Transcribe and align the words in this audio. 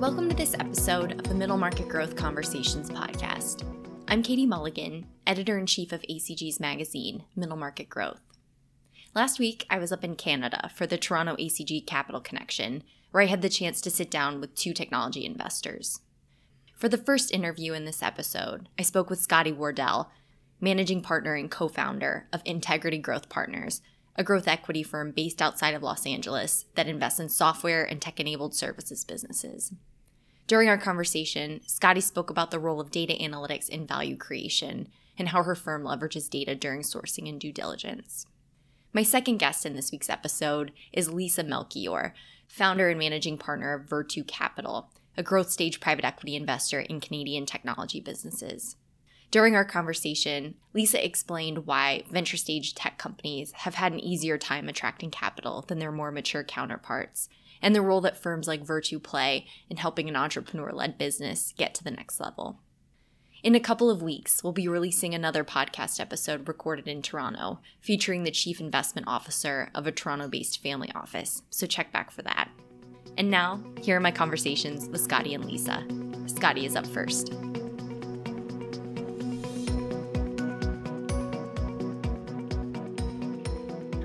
Welcome 0.00 0.30
to 0.30 0.34
this 0.34 0.54
episode 0.54 1.12
of 1.12 1.24
the 1.24 1.34
Middle 1.34 1.58
Market 1.58 1.86
Growth 1.86 2.16
Conversations 2.16 2.88
podcast. 2.88 3.64
I'm 4.08 4.22
Katie 4.22 4.46
Mulligan, 4.46 5.06
editor 5.26 5.58
in 5.58 5.66
chief 5.66 5.92
of 5.92 6.00
ACG's 6.08 6.58
magazine, 6.58 7.24
Middle 7.36 7.58
Market 7.58 7.90
Growth. 7.90 8.22
Last 9.14 9.38
week, 9.38 9.66
I 9.68 9.76
was 9.76 9.92
up 9.92 10.02
in 10.02 10.16
Canada 10.16 10.70
for 10.74 10.86
the 10.86 10.96
Toronto 10.96 11.36
ACG 11.36 11.86
Capital 11.86 12.22
Connection, 12.22 12.82
where 13.10 13.22
I 13.22 13.26
had 13.26 13.42
the 13.42 13.50
chance 13.50 13.82
to 13.82 13.90
sit 13.90 14.10
down 14.10 14.40
with 14.40 14.54
two 14.54 14.72
technology 14.72 15.26
investors. 15.26 16.00
For 16.74 16.88
the 16.88 16.96
first 16.96 17.30
interview 17.30 17.74
in 17.74 17.84
this 17.84 18.02
episode, 18.02 18.70
I 18.78 18.82
spoke 18.82 19.10
with 19.10 19.20
Scotty 19.20 19.52
Wardell, 19.52 20.10
managing 20.62 21.02
partner 21.02 21.34
and 21.34 21.50
co 21.50 21.68
founder 21.68 22.26
of 22.32 22.40
Integrity 22.46 22.96
Growth 22.96 23.28
Partners, 23.28 23.82
a 24.16 24.24
growth 24.24 24.48
equity 24.48 24.82
firm 24.82 25.10
based 25.10 25.42
outside 25.42 25.74
of 25.74 25.82
Los 25.82 26.06
Angeles 26.06 26.64
that 26.74 26.88
invests 26.88 27.20
in 27.20 27.28
software 27.28 27.84
and 27.84 28.00
tech 28.00 28.18
enabled 28.18 28.54
services 28.54 29.04
businesses. 29.04 29.74
During 30.50 30.68
our 30.68 30.78
conversation, 30.78 31.60
Scotty 31.68 32.00
spoke 32.00 32.28
about 32.28 32.50
the 32.50 32.58
role 32.58 32.80
of 32.80 32.90
data 32.90 33.12
analytics 33.12 33.68
in 33.68 33.86
value 33.86 34.16
creation 34.16 34.88
and 35.16 35.28
how 35.28 35.44
her 35.44 35.54
firm 35.54 35.84
leverages 35.84 36.28
data 36.28 36.56
during 36.56 36.80
sourcing 36.82 37.28
and 37.28 37.40
due 37.40 37.52
diligence. 37.52 38.26
My 38.92 39.04
second 39.04 39.36
guest 39.36 39.64
in 39.64 39.76
this 39.76 39.92
week's 39.92 40.10
episode 40.10 40.72
is 40.92 41.08
Lisa 41.08 41.44
Melchior, 41.44 42.14
founder 42.48 42.88
and 42.88 42.98
managing 42.98 43.38
partner 43.38 43.74
of 43.74 43.86
Vertu 43.86 44.26
Capital, 44.26 44.90
a 45.16 45.22
growth 45.22 45.52
stage 45.52 45.78
private 45.78 46.04
equity 46.04 46.34
investor 46.34 46.80
in 46.80 47.00
Canadian 47.00 47.46
technology 47.46 48.00
businesses. 48.00 48.74
During 49.30 49.54
our 49.54 49.64
conversation, 49.64 50.56
Lisa 50.74 51.04
explained 51.06 51.64
why 51.64 52.02
venture 52.10 52.36
stage 52.36 52.74
tech 52.74 52.98
companies 52.98 53.52
have 53.52 53.76
had 53.76 53.92
an 53.92 54.00
easier 54.00 54.36
time 54.36 54.68
attracting 54.68 55.12
capital 55.12 55.64
than 55.68 55.78
their 55.78 55.92
more 55.92 56.10
mature 56.10 56.42
counterparts, 56.42 57.28
and 57.62 57.74
the 57.74 57.82
role 57.82 58.00
that 58.00 58.16
firms 58.16 58.48
like 58.48 58.64
Vertu 58.64 59.02
play 59.02 59.46
in 59.68 59.76
helping 59.76 60.08
an 60.08 60.16
entrepreneur 60.16 60.72
led 60.72 60.98
business 60.98 61.54
get 61.56 61.74
to 61.74 61.84
the 61.84 61.90
next 61.90 62.20
level. 62.20 62.60
In 63.42 63.54
a 63.54 63.60
couple 63.60 63.88
of 63.88 64.02
weeks, 64.02 64.44
we'll 64.44 64.52
be 64.52 64.68
releasing 64.68 65.14
another 65.14 65.44
podcast 65.44 65.98
episode 65.98 66.46
recorded 66.46 66.86
in 66.86 67.00
Toronto, 67.00 67.60
featuring 67.80 68.24
the 68.24 68.30
Chief 68.30 68.60
Investment 68.60 69.08
Officer 69.08 69.70
of 69.74 69.86
a 69.86 69.92
Toronto 69.92 70.28
based 70.28 70.62
family 70.62 70.92
office, 70.94 71.42
so 71.48 71.66
check 71.66 71.90
back 71.90 72.10
for 72.10 72.20
that. 72.22 72.50
And 73.16 73.30
now, 73.30 73.62
here 73.80 73.96
are 73.96 74.00
my 74.00 74.10
conversations 74.10 74.88
with 74.88 75.00
Scotty 75.00 75.32
and 75.32 75.46
Lisa. 75.46 75.86
Scotty 76.26 76.66
is 76.66 76.76
up 76.76 76.86
first. 76.86 77.32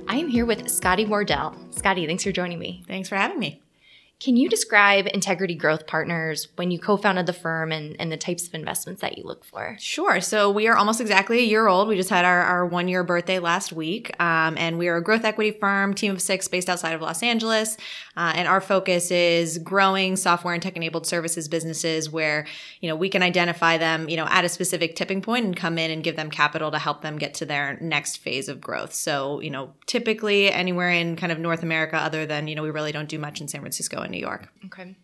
I 0.08 0.18
am 0.18 0.30
here 0.30 0.46
with 0.46 0.70
Scotty 0.70 1.06
Wardell. 1.06 1.54
Scotty, 1.86 2.08
thanks 2.08 2.24
for 2.24 2.32
joining 2.32 2.58
me. 2.58 2.84
Thanks 2.88 3.08
for 3.10 3.16
having 3.16 3.38
me. 3.38 3.62
Can 4.18 4.38
you 4.38 4.48
describe 4.48 5.08
Integrity 5.14 5.56
Growth 5.56 5.88
Partners 5.88 6.48
when 6.56 6.72
you 6.72 6.80
co 6.80 6.96
founded 6.96 7.26
the 7.26 7.34
firm 7.34 7.74
and, 7.74 7.98
and 8.00 8.10
the 8.10 8.18
types 8.18 8.48
of 8.48 8.54
investments 8.54 9.02
that 9.02 9.18
you 9.18 9.26
look 9.26 9.44
for? 9.44 9.76
Sure. 9.78 10.22
So 10.22 10.50
we 10.50 10.68
are 10.68 10.78
almost 10.78 11.02
exactly 11.02 11.40
a 11.40 11.44
year 11.44 11.68
old. 11.68 11.90
We 11.90 11.98
just 11.98 12.10
had 12.10 12.24
our, 12.24 12.42
our 12.42 12.66
one 12.66 12.88
year 12.88 13.04
birthday 13.04 13.40
last 13.40 13.74
week. 13.74 14.18
Um, 14.22 14.58
and 14.58 14.78
we 14.78 14.88
are 14.88 14.96
a 14.96 15.04
growth 15.04 15.26
equity 15.26 15.52
firm, 15.52 15.94
team 15.94 16.14
of 16.14 16.22
six 16.22 16.48
based 16.48 16.70
outside 16.70 16.94
of 16.94 17.02
Los 17.02 17.24
Angeles. 17.24 17.76
Uh, 18.16 18.32
and 18.36 18.48
our 18.48 18.62
focus 18.62 19.12
is 19.12 19.58
growing 19.58 20.16
software 20.16 20.54
and 20.54 20.64
tech 20.64 20.78
enabled 20.78 21.06
services 21.06 21.50
businesses 21.50 22.10
where, 22.10 22.48
you 22.80 22.88
know, 22.88 22.96
we 22.96 23.10
can 23.10 23.22
identify 23.22 23.78
them, 23.78 24.08
you 24.08 24.16
know, 24.16 24.28
at 24.30 24.46
a 24.46 24.50
specific 24.50 24.96
tipping 24.96 25.22
point 25.22 25.46
and 25.46 25.58
come 25.58 25.78
in 25.78 25.92
and 25.92 26.06
give 26.06 26.16
them 26.16 26.30
capital 26.30 26.72
to 26.72 26.80
help 26.80 27.02
them 27.02 27.18
get 27.18 27.34
to 27.34 27.46
their 27.46 27.78
next 27.82 28.18
phase 28.18 28.48
of 28.48 28.62
growth. 28.62 28.94
So, 28.94 29.42
you 29.42 29.50
know, 29.50 29.74
typically 29.88 30.50
anywhere 30.50 30.92
in 30.92 31.18
kind 31.18 31.34
of 31.34 31.40
North 31.40 31.64
America, 31.64 31.98
other 31.98 32.26
than, 32.26 32.48
you 32.48 32.56
know, 32.56 32.64
we 32.64 32.72
really 32.72 32.94
don't 32.94 33.10
do 33.10 33.20
much 33.20 33.42
in 33.42 33.50
San 33.50 33.60
Francisco 33.60 34.05
and 34.06 34.12
New 34.12 34.20
York. 34.20 34.48
Okay. 34.66 34.96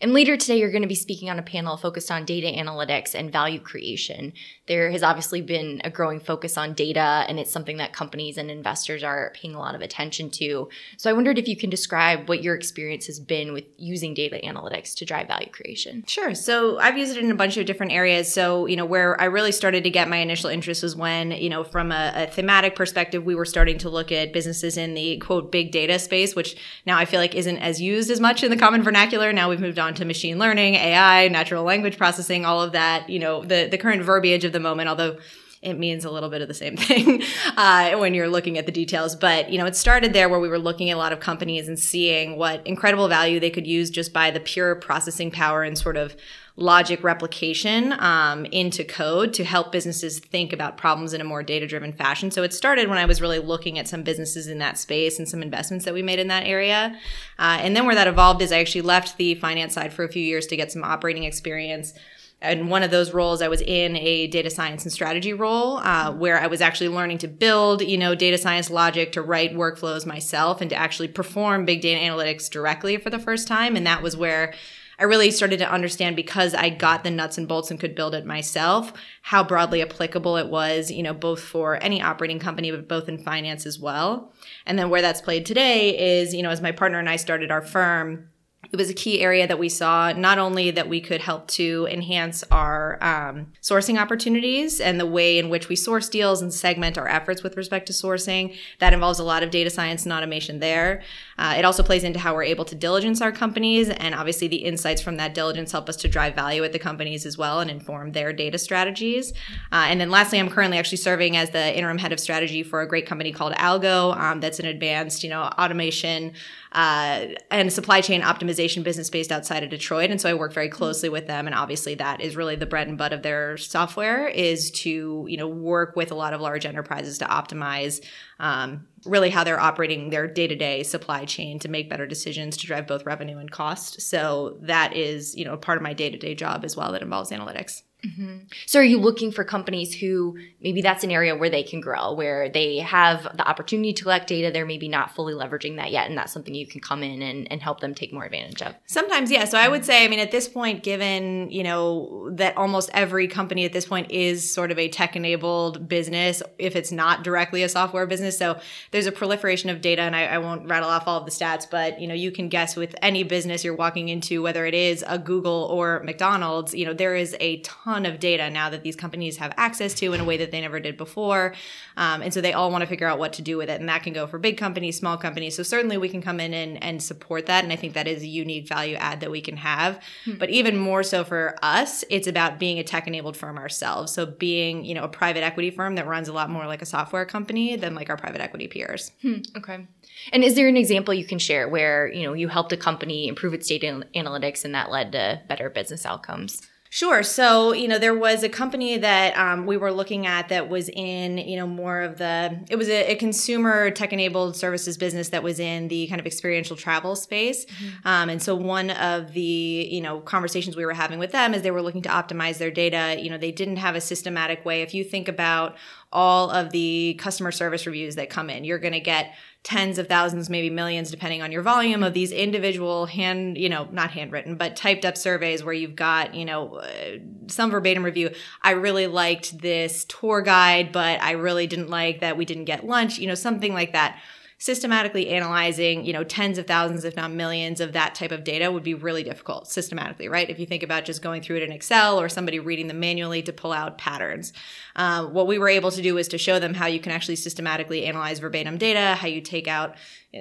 And 0.00 0.12
later 0.12 0.36
today, 0.36 0.58
you're 0.58 0.70
going 0.70 0.82
to 0.82 0.88
be 0.88 0.94
speaking 0.94 1.30
on 1.30 1.38
a 1.38 1.42
panel 1.42 1.76
focused 1.76 2.10
on 2.10 2.24
data 2.24 2.46
analytics 2.46 3.14
and 3.14 3.32
value 3.32 3.58
creation. 3.58 4.32
There 4.68 4.90
has 4.90 5.02
obviously 5.02 5.40
been 5.40 5.80
a 5.82 5.90
growing 5.90 6.20
focus 6.20 6.56
on 6.56 6.74
data, 6.74 7.24
and 7.28 7.40
it's 7.40 7.50
something 7.50 7.78
that 7.78 7.92
companies 7.92 8.36
and 8.36 8.50
investors 8.50 9.02
are 9.02 9.32
paying 9.34 9.54
a 9.54 9.58
lot 9.58 9.74
of 9.74 9.80
attention 9.80 10.30
to. 10.30 10.68
So 10.96 11.10
I 11.10 11.14
wondered 11.14 11.38
if 11.38 11.48
you 11.48 11.56
can 11.56 11.70
describe 11.70 12.28
what 12.28 12.42
your 12.42 12.54
experience 12.54 13.06
has 13.06 13.18
been 13.18 13.52
with 13.52 13.64
using 13.76 14.14
data 14.14 14.38
analytics 14.44 14.94
to 14.96 15.04
drive 15.04 15.28
value 15.28 15.50
creation. 15.50 16.04
Sure. 16.06 16.34
So 16.34 16.78
I've 16.78 16.98
used 16.98 17.16
it 17.16 17.24
in 17.24 17.30
a 17.30 17.34
bunch 17.34 17.56
of 17.56 17.66
different 17.66 17.92
areas. 17.92 18.32
So, 18.32 18.66
you 18.66 18.76
know, 18.76 18.84
where 18.84 19.20
I 19.20 19.24
really 19.24 19.52
started 19.52 19.84
to 19.84 19.90
get 19.90 20.08
my 20.08 20.18
initial 20.18 20.50
interest 20.50 20.82
was 20.82 20.94
when, 20.94 21.32
you 21.32 21.48
know, 21.48 21.64
from 21.64 21.90
a, 21.90 22.12
a 22.14 22.26
thematic 22.26 22.76
perspective, 22.76 23.24
we 23.24 23.34
were 23.34 23.44
starting 23.44 23.78
to 23.78 23.88
look 23.88 24.12
at 24.12 24.32
businesses 24.32 24.76
in 24.76 24.94
the 24.94 25.16
quote 25.18 25.50
big 25.50 25.72
data 25.72 25.98
space, 25.98 26.36
which 26.36 26.56
now 26.86 26.98
I 26.98 27.04
feel 27.04 27.20
like 27.20 27.34
isn't 27.34 27.58
as 27.58 27.80
used 27.80 28.10
as 28.10 28.20
much 28.20 28.42
in 28.42 28.50
the 28.50 28.56
common 28.56 28.82
vernacular. 28.82 29.32
Now 29.32 29.48
we've 29.48 29.60
moved 29.60 29.78
on 29.78 29.94
to 29.94 30.04
machine 30.04 30.38
learning, 30.38 30.74
AI, 30.74 31.28
natural 31.28 31.64
language 31.64 31.96
processing, 31.96 32.44
all 32.44 32.62
of 32.62 32.72
that, 32.72 33.08
you 33.08 33.18
know, 33.18 33.42
the, 33.44 33.68
the 33.70 33.78
current 33.78 34.02
verbiage 34.02 34.44
of 34.44 34.52
the 34.52 34.57
moment, 34.60 34.88
although 34.88 35.18
it 35.60 35.74
means 35.74 36.04
a 36.04 36.10
little 36.10 36.28
bit 36.28 36.40
of 36.40 36.48
the 36.48 36.54
same 36.54 36.76
thing 36.76 37.22
uh, 37.56 37.96
when 37.96 38.14
you're 38.14 38.28
looking 38.28 38.58
at 38.58 38.66
the 38.66 38.72
details. 38.72 39.16
But 39.16 39.50
you 39.50 39.58
know, 39.58 39.66
it 39.66 39.76
started 39.76 40.12
there 40.12 40.28
where 40.28 40.40
we 40.40 40.48
were 40.48 40.58
looking 40.58 40.90
at 40.90 40.94
a 40.94 40.98
lot 40.98 41.12
of 41.12 41.20
companies 41.20 41.68
and 41.68 41.78
seeing 41.78 42.36
what 42.36 42.66
incredible 42.66 43.08
value 43.08 43.40
they 43.40 43.50
could 43.50 43.66
use 43.66 43.90
just 43.90 44.12
by 44.12 44.30
the 44.30 44.40
pure 44.40 44.74
processing 44.76 45.30
power 45.30 45.62
and 45.62 45.76
sort 45.76 45.96
of 45.96 46.16
logic 46.56 47.04
replication 47.04 47.94
um, 48.00 48.44
into 48.46 48.82
code 48.82 49.32
to 49.32 49.44
help 49.44 49.70
businesses 49.70 50.18
think 50.18 50.52
about 50.52 50.76
problems 50.76 51.12
in 51.12 51.20
a 51.20 51.24
more 51.24 51.40
data 51.40 51.68
driven 51.68 51.92
fashion. 51.92 52.32
So 52.32 52.42
it 52.42 52.52
started 52.52 52.88
when 52.88 52.98
I 52.98 53.04
was 53.04 53.20
really 53.20 53.38
looking 53.38 53.78
at 53.78 53.86
some 53.86 54.02
businesses 54.02 54.48
in 54.48 54.58
that 54.58 54.76
space 54.76 55.20
and 55.20 55.28
some 55.28 55.40
investments 55.40 55.84
that 55.84 55.94
we 55.94 56.02
made 56.02 56.18
in 56.18 56.26
that 56.28 56.44
area. 56.44 56.98
Uh, 57.38 57.58
and 57.60 57.76
then 57.76 57.86
where 57.86 57.94
that 57.94 58.08
evolved 58.08 58.42
is 58.42 58.50
I 58.50 58.58
actually 58.58 58.80
left 58.80 59.18
the 59.18 59.36
finance 59.36 59.74
side 59.74 59.92
for 59.92 60.04
a 60.04 60.08
few 60.08 60.22
years 60.22 60.48
to 60.48 60.56
get 60.56 60.72
some 60.72 60.82
operating 60.82 61.22
experience 61.22 61.94
and 62.40 62.70
one 62.70 62.82
of 62.82 62.90
those 62.90 63.12
roles 63.12 63.42
i 63.42 63.48
was 63.48 63.60
in 63.62 63.96
a 63.96 64.26
data 64.28 64.50
science 64.50 64.84
and 64.84 64.92
strategy 64.92 65.32
role 65.32 65.78
uh, 65.78 66.12
where 66.12 66.40
i 66.40 66.46
was 66.46 66.60
actually 66.60 66.88
learning 66.88 67.18
to 67.18 67.28
build 67.28 67.82
you 67.82 67.98
know 67.98 68.14
data 68.14 68.38
science 68.38 68.70
logic 68.70 69.12
to 69.12 69.22
write 69.22 69.54
workflows 69.54 70.06
myself 70.06 70.60
and 70.60 70.70
to 70.70 70.76
actually 70.76 71.08
perform 71.08 71.64
big 71.64 71.80
data 71.80 72.00
analytics 72.00 72.50
directly 72.50 72.96
for 72.96 73.10
the 73.10 73.18
first 73.18 73.48
time 73.48 73.76
and 73.76 73.86
that 73.86 74.02
was 74.02 74.16
where 74.16 74.54
I 75.00 75.04
really 75.04 75.30
started 75.30 75.58
to 75.60 75.70
understand 75.70 76.16
because 76.16 76.54
I 76.54 76.70
got 76.70 77.04
the 77.04 77.10
nuts 77.12 77.38
and 77.38 77.46
bolts 77.46 77.70
and 77.70 77.78
could 77.78 77.94
build 77.94 78.16
it 78.16 78.26
myself, 78.26 78.92
how 79.22 79.44
broadly 79.44 79.80
applicable 79.80 80.36
it 80.36 80.48
was, 80.48 80.90
you 80.90 81.04
know, 81.04 81.14
both 81.14 81.40
for 81.40 81.80
any 81.80 82.02
operating 82.02 82.40
company, 82.40 82.72
but 82.72 82.88
both 82.88 83.08
in 83.08 83.16
finance 83.16 83.64
as 83.64 83.78
well. 83.78 84.32
And 84.66 84.76
then 84.76 84.90
where 84.90 85.00
that's 85.00 85.20
played 85.20 85.46
today 85.46 86.20
is, 86.20 86.34
you 86.34 86.42
know, 86.42 86.50
as 86.50 86.60
my 86.60 86.72
partner 86.72 86.98
and 86.98 87.08
I 87.08 87.14
started 87.14 87.52
our 87.52 87.62
firm, 87.62 88.28
it 88.70 88.76
was 88.76 88.90
a 88.90 88.94
key 88.94 89.20
area 89.20 89.46
that 89.46 89.58
we 89.58 89.68
saw 89.68 90.12
not 90.12 90.38
only 90.38 90.70
that 90.72 90.88
we 90.88 91.00
could 91.00 91.20
help 91.20 91.46
to 91.48 91.88
enhance 91.90 92.44
our 92.50 93.02
um, 93.02 93.46
sourcing 93.62 93.98
opportunities 93.98 94.80
and 94.80 95.00
the 95.00 95.06
way 95.06 95.38
in 95.38 95.48
which 95.48 95.68
we 95.68 95.76
source 95.76 96.08
deals 96.08 96.42
and 96.42 96.52
segment 96.52 96.98
our 96.98 97.08
efforts 97.08 97.42
with 97.42 97.56
respect 97.56 97.86
to 97.86 97.92
sourcing 97.92 98.54
that 98.80 98.92
involves 98.92 99.18
a 99.18 99.24
lot 99.24 99.42
of 99.42 99.50
data 99.50 99.70
science 99.70 100.04
and 100.04 100.12
automation 100.12 100.58
there 100.58 101.02
uh, 101.38 101.54
it 101.56 101.64
also 101.64 101.82
plays 101.82 102.04
into 102.04 102.18
how 102.18 102.34
we're 102.34 102.42
able 102.42 102.64
to 102.64 102.74
diligence 102.74 103.20
our 103.20 103.32
companies 103.32 103.88
and 103.88 104.14
obviously 104.14 104.48
the 104.48 104.56
insights 104.56 105.00
from 105.00 105.16
that 105.16 105.34
diligence 105.34 105.72
help 105.72 105.88
us 105.88 105.96
to 105.96 106.08
drive 106.08 106.34
value 106.34 106.64
at 106.64 106.72
the 106.72 106.78
companies 106.78 107.24
as 107.24 107.38
well 107.38 107.60
and 107.60 107.70
inform 107.70 108.12
their 108.12 108.32
data 108.32 108.58
strategies 108.58 109.32
uh, 109.72 109.86
and 109.88 110.00
then 110.00 110.10
lastly 110.10 110.38
i'm 110.38 110.48
currently 110.48 110.78
actually 110.78 110.98
serving 110.98 111.36
as 111.36 111.50
the 111.50 111.76
interim 111.76 111.98
head 111.98 112.12
of 112.12 112.20
strategy 112.20 112.62
for 112.62 112.80
a 112.80 112.88
great 112.88 113.06
company 113.06 113.32
called 113.32 113.52
algo 113.54 114.16
um, 114.16 114.40
that's 114.40 114.58
an 114.58 114.66
advanced 114.66 115.22
you 115.22 115.30
know 115.30 115.42
automation 115.42 116.32
uh, 116.72 117.26
and 117.50 117.72
supply 117.72 118.00
chain 118.00 118.20
optimization 118.20 118.82
business 118.82 119.08
based 119.08 119.32
outside 119.32 119.62
of 119.62 119.70
Detroit. 119.70 120.10
And 120.10 120.20
so 120.20 120.28
I 120.28 120.34
work 120.34 120.52
very 120.52 120.68
closely 120.68 121.08
with 121.08 121.26
them. 121.26 121.46
And 121.46 121.54
obviously 121.54 121.94
that 121.96 122.20
is 122.20 122.36
really 122.36 122.56
the 122.56 122.66
bread 122.66 122.88
and 122.88 122.98
butter 122.98 123.16
of 123.16 123.22
their 123.22 123.56
software 123.56 124.28
is 124.28 124.70
to, 124.72 125.24
you 125.28 125.36
know, 125.36 125.48
work 125.48 125.96
with 125.96 126.12
a 126.12 126.14
lot 126.14 126.34
of 126.34 126.40
large 126.40 126.66
enterprises 126.66 127.18
to 127.18 127.24
optimize 127.24 128.04
um, 128.40 128.86
really 129.04 129.30
how 129.30 129.44
they're 129.44 129.60
operating 129.60 130.10
their 130.10 130.26
day-to-day 130.26 130.82
supply 130.82 131.24
chain 131.24 131.58
to 131.58 131.68
make 131.68 131.90
better 131.90 132.06
decisions 132.06 132.56
to 132.56 132.66
drive 132.66 132.86
both 132.86 133.06
revenue 133.06 133.38
and 133.38 133.50
cost. 133.50 134.00
So 134.00 134.58
that 134.62 134.96
is, 134.96 135.34
you 135.36 135.44
know, 135.44 135.56
part 135.56 135.76
of 135.76 135.82
my 135.82 135.92
day-to-day 135.92 136.34
job 136.34 136.64
as 136.64 136.76
well 136.76 136.92
that 136.92 137.02
involves 137.02 137.30
analytics. 137.30 137.82
Mm-hmm. 138.06 138.44
So, 138.66 138.78
are 138.78 138.84
you 138.84 139.00
looking 139.00 139.32
for 139.32 139.42
companies 139.42 139.92
who 139.92 140.38
maybe 140.62 140.82
that's 140.82 141.02
an 141.02 141.10
area 141.10 141.36
where 141.36 141.50
they 141.50 141.64
can 141.64 141.80
grow, 141.80 142.12
where 142.12 142.48
they 142.48 142.78
have 142.78 143.24
the 143.36 143.46
opportunity 143.46 143.92
to 143.92 144.02
collect 144.04 144.28
data, 144.28 144.52
they're 144.52 144.64
maybe 144.64 144.86
not 144.86 145.16
fully 145.16 145.34
leveraging 145.34 145.76
that 145.76 145.90
yet, 145.90 146.08
and 146.08 146.16
that's 146.16 146.32
something 146.32 146.54
you 146.54 146.66
can 146.66 146.80
come 146.80 147.02
in 147.02 147.22
and, 147.22 147.50
and 147.50 147.60
help 147.60 147.80
them 147.80 147.96
take 147.96 148.12
more 148.12 148.24
advantage 148.24 148.62
of? 148.62 148.76
Sometimes, 148.86 149.32
yeah. 149.32 149.46
So, 149.46 149.58
I 149.58 149.66
would 149.66 149.84
say, 149.84 150.04
I 150.04 150.08
mean, 150.08 150.20
at 150.20 150.30
this 150.30 150.46
point, 150.46 150.84
given, 150.84 151.50
you 151.50 151.64
know, 151.64 152.30
that 152.34 152.56
almost 152.56 152.88
every 152.94 153.26
company 153.26 153.64
at 153.64 153.72
this 153.72 153.86
point 153.86 154.12
is 154.12 154.48
sort 154.48 154.70
of 154.70 154.78
a 154.78 154.88
tech 154.88 155.16
enabled 155.16 155.88
business, 155.88 156.40
if 156.56 156.76
it's 156.76 156.92
not 156.92 157.24
directly 157.24 157.64
a 157.64 157.68
software 157.68 158.06
business. 158.06 158.38
So, 158.38 158.60
there's 158.92 159.06
a 159.06 159.12
proliferation 159.12 159.70
of 159.70 159.80
data, 159.80 160.02
and 160.02 160.14
I, 160.14 160.26
I 160.26 160.38
won't 160.38 160.68
rattle 160.68 160.88
off 160.88 161.08
all 161.08 161.18
of 161.18 161.24
the 161.24 161.32
stats, 161.32 161.68
but, 161.68 162.00
you 162.00 162.06
know, 162.06 162.14
you 162.14 162.30
can 162.30 162.48
guess 162.48 162.76
with 162.76 162.94
any 163.02 163.24
business 163.24 163.64
you're 163.64 163.74
walking 163.74 164.08
into, 164.08 164.40
whether 164.40 164.66
it 164.66 164.74
is 164.74 165.02
a 165.08 165.18
Google 165.18 165.66
or 165.72 166.00
McDonald's, 166.04 166.74
you 166.74 166.86
know, 166.86 166.94
there 166.94 167.16
is 167.16 167.34
a 167.40 167.56
ton 167.62 167.87
ton 167.88 168.04
of 168.04 168.20
data 168.20 168.50
now 168.50 168.68
that 168.68 168.82
these 168.82 168.96
companies 168.96 169.38
have 169.38 169.52
access 169.56 169.94
to 169.94 170.12
in 170.12 170.20
a 170.20 170.24
way 170.24 170.36
that 170.36 170.50
they 170.50 170.60
never 170.60 170.78
did 170.78 170.96
before. 170.96 171.54
Um, 171.96 172.20
and 172.22 172.34
so 172.34 172.40
they 172.40 172.52
all 172.52 172.70
want 172.70 172.82
to 172.82 172.86
figure 172.86 173.06
out 173.06 173.18
what 173.18 173.32
to 173.34 173.42
do 173.42 173.56
with 173.56 173.70
it. 173.70 173.80
And 173.80 173.88
that 173.88 174.02
can 174.02 174.12
go 174.12 174.26
for 174.26 174.38
big 174.38 174.58
companies, 174.58 174.98
small 174.98 175.16
companies. 175.16 175.56
So 175.56 175.62
certainly 175.62 175.96
we 175.96 176.08
can 176.08 176.20
come 176.20 176.38
in 176.38 176.52
and, 176.52 176.82
and 176.82 177.02
support 177.02 177.46
that. 177.46 177.64
And 177.64 177.72
I 177.72 177.76
think 177.76 177.94
that 177.94 178.06
is 178.06 178.22
a 178.22 178.26
unique 178.26 178.68
value 178.68 178.96
add 178.96 179.20
that 179.20 179.30
we 179.30 179.40
can 179.40 179.56
have. 179.56 180.02
Hmm. 180.24 180.34
But 180.38 180.50
even 180.50 180.76
more 180.76 181.02
so 181.02 181.24
for 181.24 181.56
us, 181.62 182.04
it's 182.10 182.26
about 182.26 182.58
being 182.58 182.78
a 182.78 182.84
tech 182.84 183.06
enabled 183.06 183.36
firm 183.36 183.56
ourselves. 183.56 184.12
So 184.12 184.26
being, 184.26 184.84
you 184.84 184.94
know, 184.94 185.04
a 185.04 185.08
private 185.08 185.42
equity 185.42 185.70
firm 185.70 185.94
that 185.94 186.06
runs 186.06 186.28
a 186.28 186.32
lot 186.32 186.50
more 186.50 186.66
like 186.66 186.82
a 186.82 186.86
software 186.86 187.24
company 187.24 187.76
than 187.76 187.94
like 187.94 188.10
our 188.10 188.16
private 188.18 188.42
equity 188.42 188.68
peers. 188.68 189.12
Hmm. 189.22 189.38
Okay. 189.56 189.86
And 190.32 190.44
is 190.44 190.54
there 190.54 190.68
an 190.68 190.76
example 190.76 191.14
you 191.14 191.24
can 191.24 191.38
share 191.38 191.68
where, 191.68 192.12
you 192.12 192.24
know, 192.24 192.34
you 192.34 192.48
helped 192.48 192.72
a 192.72 192.76
company 192.76 193.28
improve 193.28 193.54
its 193.54 193.66
data 193.66 194.04
analytics 194.14 194.64
and 194.64 194.74
that 194.74 194.90
led 194.90 195.12
to 195.12 195.40
better 195.48 195.70
business 195.70 196.04
outcomes? 196.04 196.66
Sure. 196.98 197.22
So, 197.22 197.74
you 197.74 197.86
know, 197.86 198.00
there 198.00 198.18
was 198.18 198.42
a 198.42 198.48
company 198.48 198.98
that 198.98 199.38
um, 199.38 199.66
we 199.66 199.76
were 199.76 199.92
looking 199.92 200.26
at 200.26 200.48
that 200.48 200.68
was 200.68 200.88
in, 200.88 201.38
you 201.38 201.56
know, 201.56 201.64
more 201.64 202.00
of 202.00 202.18
the, 202.18 202.58
it 202.68 202.74
was 202.74 202.88
a, 202.88 203.12
a 203.12 203.14
consumer 203.14 203.92
tech 203.92 204.12
enabled 204.12 204.56
services 204.56 204.98
business 204.98 205.28
that 205.28 205.44
was 205.44 205.60
in 205.60 205.86
the 205.86 206.08
kind 206.08 206.18
of 206.18 206.26
experiential 206.26 206.74
travel 206.74 207.14
space. 207.14 207.66
Mm-hmm. 207.66 208.08
Um, 208.08 208.30
and 208.30 208.42
so 208.42 208.56
one 208.56 208.90
of 208.90 209.32
the, 209.32 209.40
you 209.40 210.00
know, 210.00 210.18
conversations 210.18 210.74
we 210.74 210.84
were 210.84 210.92
having 210.92 211.20
with 211.20 211.30
them 211.30 211.54
is 211.54 211.62
they 211.62 211.70
were 211.70 211.82
looking 211.82 212.02
to 212.02 212.08
optimize 212.08 212.58
their 212.58 212.72
data. 212.72 213.14
You 213.16 213.30
know, 213.30 213.38
they 213.38 213.52
didn't 213.52 213.76
have 213.76 213.94
a 213.94 214.00
systematic 214.00 214.64
way. 214.64 214.82
If 214.82 214.92
you 214.92 215.04
think 215.04 215.28
about 215.28 215.76
all 216.12 216.50
of 216.50 216.70
the 216.70 217.14
customer 217.18 217.52
service 217.52 217.86
reviews 217.86 218.16
that 218.16 218.30
come 218.30 218.48
in, 218.48 218.64
you're 218.64 218.78
going 218.78 218.92
to 218.92 219.00
get 219.00 219.34
tens 219.62 219.98
of 219.98 220.08
thousands, 220.08 220.48
maybe 220.48 220.70
millions, 220.70 221.10
depending 221.10 221.42
on 221.42 221.52
your 221.52 221.62
volume 221.62 222.02
of 222.02 222.14
these 222.14 222.32
individual 222.32 223.06
hand, 223.06 223.58
you 223.58 223.68
know, 223.68 223.86
not 223.92 224.10
handwritten, 224.10 224.56
but 224.56 224.76
typed 224.76 225.04
up 225.04 225.16
surveys 225.16 225.62
where 225.62 225.74
you've 225.74 225.96
got, 225.96 226.34
you 226.34 226.44
know, 226.44 226.76
uh, 226.76 227.18
some 227.48 227.70
verbatim 227.70 228.02
review. 228.04 228.30
I 228.62 228.70
really 228.70 229.06
liked 229.06 229.58
this 229.58 230.06
tour 230.08 230.40
guide, 230.40 230.92
but 230.92 231.20
I 231.20 231.32
really 231.32 231.66
didn't 231.66 231.90
like 231.90 232.20
that 232.20 232.36
we 232.36 232.44
didn't 232.44 232.64
get 232.64 232.86
lunch, 232.86 233.18
you 233.18 233.26
know, 233.26 233.34
something 233.34 233.74
like 233.74 233.92
that 233.92 234.18
systematically 234.58 235.28
analyzing, 235.28 236.04
you 236.04 236.12
know, 236.12 236.24
tens 236.24 236.58
of 236.58 236.66
thousands, 236.66 237.04
if 237.04 237.14
not 237.14 237.30
millions 237.30 237.80
of 237.80 237.92
that 237.92 238.16
type 238.16 238.32
of 238.32 238.42
data 238.42 238.70
would 238.72 238.82
be 238.82 238.94
really 238.94 239.22
difficult 239.22 239.68
systematically, 239.68 240.28
right? 240.28 240.50
If 240.50 240.58
you 240.58 240.66
think 240.66 240.82
about 240.82 241.04
just 241.04 241.22
going 241.22 241.42
through 241.42 241.58
it 241.58 241.62
in 241.62 241.70
Excel 241.70 242.20
or 242.20 242.28
somebody 242.28 242.58
reading 242.58 242.88
them 242.88 242.98
manually 242.98 243.40
to 243.42 243.52
pull 243.52 243.72
out 243.72 243.98
patterns. 243.98 244.52
Um, 244.96 245.32
what 245.32 245.46
we 245.46 245.58
were 245.58 245.68
able 245.68 245.92
to 245.92 246.02
do 246.02 246.18
is 246.18 246.26
to 246.28 246.38
show 246.38 246.58
them 246.58 246.74
how 246.74 246.86
you 246.86 246.98
can 246.98 247.12
actually 247.12 247.36
systematically 247.36 248.04
analyze 248.04 248.40
verbatim 248.40 248.78
data, 248.78 249.14
how 249.14 249.28
you 249.28 249.40
take 249.40 249.68
out 249.68 249.94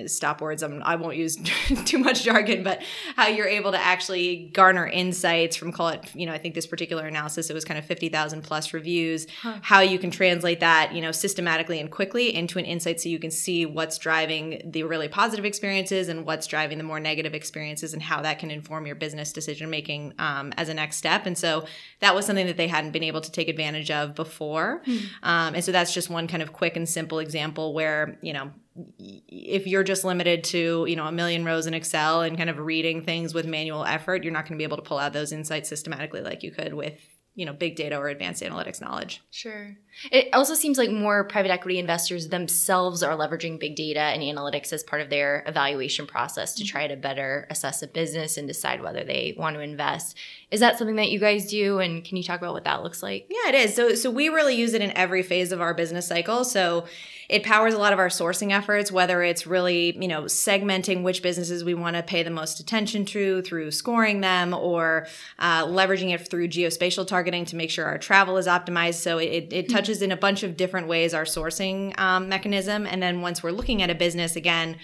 stop 0.05 0.41
words 0.41 0.63
I'm, 0.63 0.83
i 0.83 0.97
will 0.97 1.07
not 1.07 1.15
use 1.15 1.37
too 1.85 1.97
much 1.97 2.23
jargon 2.23 2.61
but 2.61 2.83
how 3.15 3.27
you're 3.27 3.47
able 3.47 3.71
to 3.71 3.79
actually 3.79 4.51
garner 4.53 4.85
insights 4.85 5.55
from 5.55 5.71
call 5.71 5.89
it 5.89 6.13
you 6.13 6.25
know 6.25 6.33
i 6.33 6.37
think 6.37 6.55
this 6.55 6.67
particular 6.67 7.07
analysis 7.07 7.49
it 7.49 7.53
was 7.53 7.63
kind 7.63 7.77
of 7.77 7.85
50000 7.85 8.41
plus 8.41 8.73
reviews 8.73 9.27
huh. 9.41 9.59
how 9.61 9.79
you 9.79 9.97
can 9.97 10.11
translate 10.11 10.59
that 10.59 10.93
you 10.93 11.01
know 11.01 11.13
systematically 11.13 11.79
and 11.79 11.89
quickly 11.89 12.35
into 12.35 12.59
an 12.59 12.65
insight 12.65 12.99
so 12.99 13.07
you 13.07 13.17
can 13.17 13.31
see 13.31 13.65
what's 13.65 13.97
driving 14.07 14.61
the 14.63 14.83
really 14.83 15.09
positive 15.09 15.43
experiences 15.43 16.07
and 16.07 16.25
what's 16.25 16.47
driving 16.47 16.77
the 16.77 16.83
more 16.85 16.97
negative 16.97 17.33
experiences 17.33 17.91
and 17.91 18.01
how 18.01 18.21
that 18.21 18.39
can 18.39 18.49
inform 18.49 18.87
your 18.87 18.95
business 18.95 19.33
decision 19.33 19.69
making 19.69 20.13
um, 20.17 20.53
as 20.55 20.69
a 20.69 20.73
next 20.73 20.95
step 20.95 21.25
and 21.25 21.37
so 21.37 21.65
that 21.99 22.15
was 22.15 22.25
something 22.25 22.47
that 22.47 22.55
they 22.55 22.69
hadn't 22.69 22.91
been 22.91 23.03
able 23.03 23.19
to 23.19 23.29
take 23.29 23.49
advantage 23.49 23.91
of 23.91 24.15
before 24.15 24.81
hmm. 24.85 24.97
um, 25.23 25.55
and 25.55 25.65
so 25.65 25.73
that's 25.73 25.93
just 25.93 26.09
one 26.09 26.25
kind 26.25 26.41
of 26.41 26.53
quick 26.53 26.77
and 26.77 26.87
simple 26.87 27.19
example 27.19 27.73
where 27.73 28.17
you 28.21 28.31
know 28.31 28.49
if 28.97 29.67
you're 29.67 29.83
just 29.83 30.05
limited 30.05 30.41
to 30.41 30.85
you 30.87 30.95
know 30.95 31.05
a 31.05 31.11
million 31.11 31.43
rows 31.43 31.67
in 31.67 31.73
excel 31.73 32.21
and 32.21 32.37
kind 32.37 32.49
of 32.49 32.59
reading 32.59 33.03
things 33.03 33.33
with 33.33 33.45
manual 33.45 33.83
effort 33.83 34.23
you're 34.23 34.31
not 34.31 34.45
going 34.45 34.53
to 34.53 34.57
be 34.57 34.63
able 34.63 34.77
to 34.77 34.83
pull 34.83 34.99
out 34.99 35.11
those 35.11 35.33
insights 35.33 35.67
systematically 35.67 36.21
like 36.21 36.43
you 36.43 36.51
could 36.51 36.73
with 36.73 37.16
you 37.37 37.45
know 37.45 37.53
big 37.53 37.75
data 37.75 37.95
or 37.95 38.09
advanced 38.09 38.41
analytics 38.41 38.81
knowledge. 38.81 39.21
Sure. 39.29 39.77
It 40.11 40.29
also 40.33 40.55
seems 40.55 40.79
like 40.79 40.89
more 40.89 41.23
private 41.23 41.51
equity 41.51 41.77
investors 41.77 42.29
themselves 42.29 43.03
are 43.03 43.15
leveraging 43.15 43.59
big 43.59 43.75
data 43.75 43.99
and 43.99 44.23
analytics 44.23 44.73
as 44.73 44.83
part 44.83 45.03
of 45.03 45.11
their 45.11 45.43
evaluation 45.45 46.07
process 46.07 46.55
to 46.55 46.63
mm-hmm. 46.63 46.71
try 46.71 46.87
to 46.87 46.95
better 46.95 47.47
assess 47.51 47.83
a 47.83 47.87
business 47.87 48.37
and 48.37 48.47
decide 48.47 48.81
whether 48.81 49.03
they 49.03 49.35
want 49.37 49.55
to 49.55 49.61
invest 49.61 50.17
is 50.49 50.61
that 50.61 50.77
something 50.77 50.95
that 50.95 51.11
you 51.11 51.19
guys 51.19 51.49
do? 51.49 51.79
And 51.79 52.05
can 52.05 52.15
you 52.15 52.23
talk 52.23 52.39
about 52.39 52.53
what 52.53 52.63
that 52.63 52.81
looks 52.81 53.03
like? 53.03 53.27
Yeah, 53.29 53.49
it 53.49 53.55
is. 53.55 53.75
So, 53.75 53.95
so 53.95 54.09
we 54.09 54.29
really 54.29 54.55
use 54.55 54.73
it 54.73 54.81
in 54.81 54.91
every 54.91 55.21
phase 55.21 55.51
of 55.51 55.59
our 55.59 55.73
business 55.73 56.07
cycle. 56.07 56.45
So 56.45 56.85
it 57.27 57.43
powers 57.43 57.73
a 57.73 57.77
lot 57.77 57.91
of 57.91 57.99
our 57.99 58.07
sourcing 58.07 58.53
efforts, 58.53 58.89
whether 58.89 59.21
it's 59.21 59.45
really, 59.45 59.97
you 59.99 60.07
know, 60.07 60.23
segmenting 60.23 61.03
which 61.03 61.21
businesses 61.21 61.65
we 61.65 61.73
want 61.73 61.97
to 61.97 62.03
pay 62.03 62.23
the 62.23 62.29
most 62.29 62.61
attention 62.61 63.03
to 63.07 63.41
through 63.41 63.71
scoring 63.71 64.21
them 64.21 64.53
or 64.53 65.07
uh, 65.37 65.65
leveraging 65.65 66.13
it 66.13 66.29
through 66.29 66.47
geospatial 66.47 67.05
targeting 67.05 67.43
to 67.43 67.57
make 67.57 67.69
sure 67.69 67.85
our 67.85 67.97
travel 67.97 68.37
is 68.37 68.47
optimized. 68.47 69.01
So 69.01 69.17
it, 69.17 69.51
it 69.51 69.67
hmm. 69.67 69.73
touches 69.73 70.01
in 70.01 70.13
a 70.13 70.17
bunch 70.17 70.43
of 70.43 70.55
different 70.55 70.87
ways 70.87 71.13
our 71.13 71.25
sourcing 71.25 71.99
um, 71.99 72.29
mechanism. 72.29 72.85
And 72.85 73.03
then 73.03 73.19
once 73.19 73.43
we're 73.43 73.51
looking 73.51 73.81
at 73.81 73.89
a 73.89 73.95
business, 73.95 74.37
again, 74.37 74.77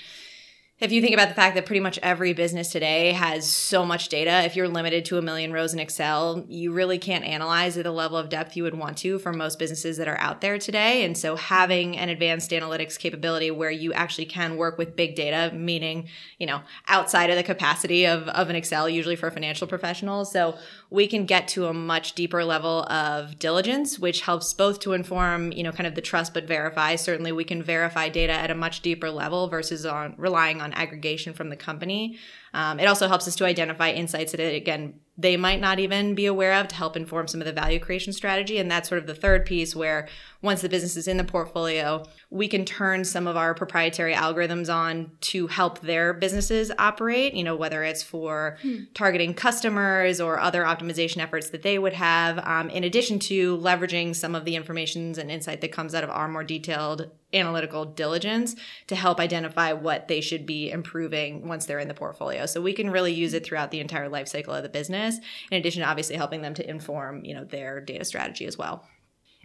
if 0.83 0.91
you 0.91 1.01
think 1.01 1.13
about 1.13 1.29
the 1.29 1.33
fact 1.33 1.55
that 1.55 1.65
pretty 1.65 1.79
much 1.79 1.97
every 2.03 2.33
business 2.33 2.69
today 2.69 3.13
has 3.13 3.49
so 3.49 3.85
much 3.85 4.09
data, 4.09 4.43
if 4.43 4.57
you're 4.57 4.67
limited 4.67 5.05
to 5.05 5.17
a 5.17 5.21
million 5.21 5.53
rows 5.53 5.73
in 5.73 5.79
Excel, 5.79 6.43
you 6.49 6.73
really 6.73 6.97
can't 6.97 7.23
analyze 7.23 7.77
at 7.77 7.85
the 7.85 7.91
level 7.91 8.17
of 8.17 8.27
depth 8.27 8.57
you 8.57 8.63
would 8.63 8.77
want 8.77 8.97
to 8.97 9.17
for 9.17 9.31
most 9.31 9.57
businesses 9.57 9.95
that 9.95 10.09
are 10.09 10.19
out 10.19 10.41
there 10.41 10.59
today. 10.59 11.05
And 11.05 11.17
so 11.17 11.37
having 11.37 11.97
an 11.97 12.09
advanced 12.09 12.51
analytics 12.51 12.99
capability 12.99 13.49
where 13.49 13.71
you 13.71 13.93
actually 13.93 14.25
can 14.25 14.57
work 14.57 14.77
with 14.77 14.93
big 14.93 15.15
data, 15.15 15.55
meaning, 15.55 16.09
you 16.37 16.47
know, 16.47 16.59
outside 16.89 17.29
of 17.29 17.37
the 17.37 17.43
capacity 17.43 18.05
of, 18.05 18.27
of 18.27 18.49
an 18.49 18.57
Excel, 18.57 18.89
usually 18.89 19.15
for 19.15 19.31
financial 19.31 19.67
professionals. 19.67 20.33
So 20.33 20.57
we 20.93 21.07
can 21.07 21.25
get 21.25 21.47
to 21.47 21.65
a 21.65 21.73
much 21.73 22.13
deeper 22.13 22.45
level 22.45 22.83
of 22.83 23.39
diligence, 23.39 23.97
which 23.97 24.21
helps 24.21 24.53
both 24.53 24.79
to 24.79 24.93
inform, 24.93 25.51
you 25.51 25.63
know, 25.63 25.71
kind 25.71 25.87
of 25.87 25.95
the 25.95 26.01
trust 26.01 26.35
but 26.35 26.43
verify. 26.43 26.95
Certainly 26.95 27.31
we 27.31 27.43
can 27.43 27.63
verify 27.63 28.09
data 28.09 28.33
at 28.33 28.51
a 28.51 28.55
much 28.55 28.81
deeper 28.81 29.09
level 29.09 29.47
versus 29.47 29.87
on 29.87 30.13
relying 30.17 30.61
on 30.61 30.71
aggregation 30.73 31.33
from 31.33 31.49
the 31.49 31.55
company. 31.55 32.19
Um, 32.53 32.79
it 32.79 32.85
also 32.85 33.07
helps 33.07 33.27
us 33.27 33.35
to 33.37 33.45
identify 33.45 33.89
insights 33.89 34.33
that, 34.33 34.39
again, 34.39 34.99
they 35.17 35.35
might 35.35 35.59
not 35.59 35.79
even 35.79 36.13
be 36.13 36.27
aware 36.27 36.53
of 36.53 36.67
to 36.67 36.75
help 36.75 36.95
inform 36.95 37.27
some 37.27 37.41
of 37.41 37.45
the 37.45 37.53
value 37.53 37.79
creation 37.79 38.13
strategy. 38.13 38.59
And 38.59 38.69
that's 38.69 38.87
sort 38.87 39.01
of 39.01 39.07
the 39.07 39.15
third 39.15 39.47
piece 39.47 39.75
where 39.75 40.07
once 40.43 40.61
the 40.61 40.69
business 40.69 40.97
is 40.97 41.07
in 41.07 41.15
the 41.15 41.23
portfolio, 41.23 42.03
we 42.29 42.49
can 42.49 42.65
turn 42.65 43.05
some 43.05 43.27
of 43.27 43.37
our 43.37 43.53
proprietary 43.53 44.13
algorithms 44.13 44.71
on 44.71 45.09
to 45.21 45.47
help 45.47 45.79
their 45.79 46.13
businesses 46.13 46.69
operate, 46.77 47.33
you 47.33 47.45
know, 47.45 47.55
whether 47.55 47.81
it's 47.83 48.03
for 48.03 48.57
hmm. 48.61 48.83
targeting 48.93 49.33
customers 49.33 50.19
or 50.19 50.39
other 50.39 50.63
optimization 50.63 51.19
efforts 51.19 51.49
that 51.51 51.63
they 51.63 51.79
would 51.79 51.93
have, 51.93 52.39
um, 52.39 52.69
in 52.69 52.83
addition 52.83 53.19
to 53.19 53.57
leveraging 53.57 54.13
some 54.13 54.35
of 54.35 54.43
the 54.43 54.57
informations 54.57 55.17
and 55.17 55.31
insight 55.31 55.61
that 55.61 55.71
comes 55.71 55.95
out 55.95 56.03
of 56.03 56.09
our 56.09 56.27
more 56.27 56.43
detailed 56.43 57.09
analytical 57.33 57.85
diligence 57.85 58.55
to 58.87 58.95
help 58.95 59.19
identify 59.19 59.71
what 59.71 60.09
they 60.09 60.19
should 60.19 60.45
be 60.45 60.69
improving 60.69 61.47
once 61.47 61.65
they're 61.65 61.79
in 61.79 61.87
the 61.87 61.93
portfolio. 61.93 62.45
So 62.45 62.61
we 62.61 62.73
can 62.73 62.91
really 62.91 63.13
use 63.13 63.33
it 63.33 63.45
throughout 63.45 63.71
the 63.71 63.79
entire 63.79 64.09
life 64.09 64.27
cycle 64.27 64.53
of 64.53 64.61
the 64.61 64.69
business, 64.69 65.19
in 65.49 65.57
addition 65.57 65.81
to 65.81 65.87
obviously 65.87 66.17
helping 66.17 66.41
them 66.41 66.53
to 66.55 66.69
inform, 66.69 67.23
you 67.23 67.33
know, 67.33 67.45
their 67.45 67.79
data 67.79 68.03
strategy 68.03 68.45
as 68.45 68.57
well. 68.57 68.85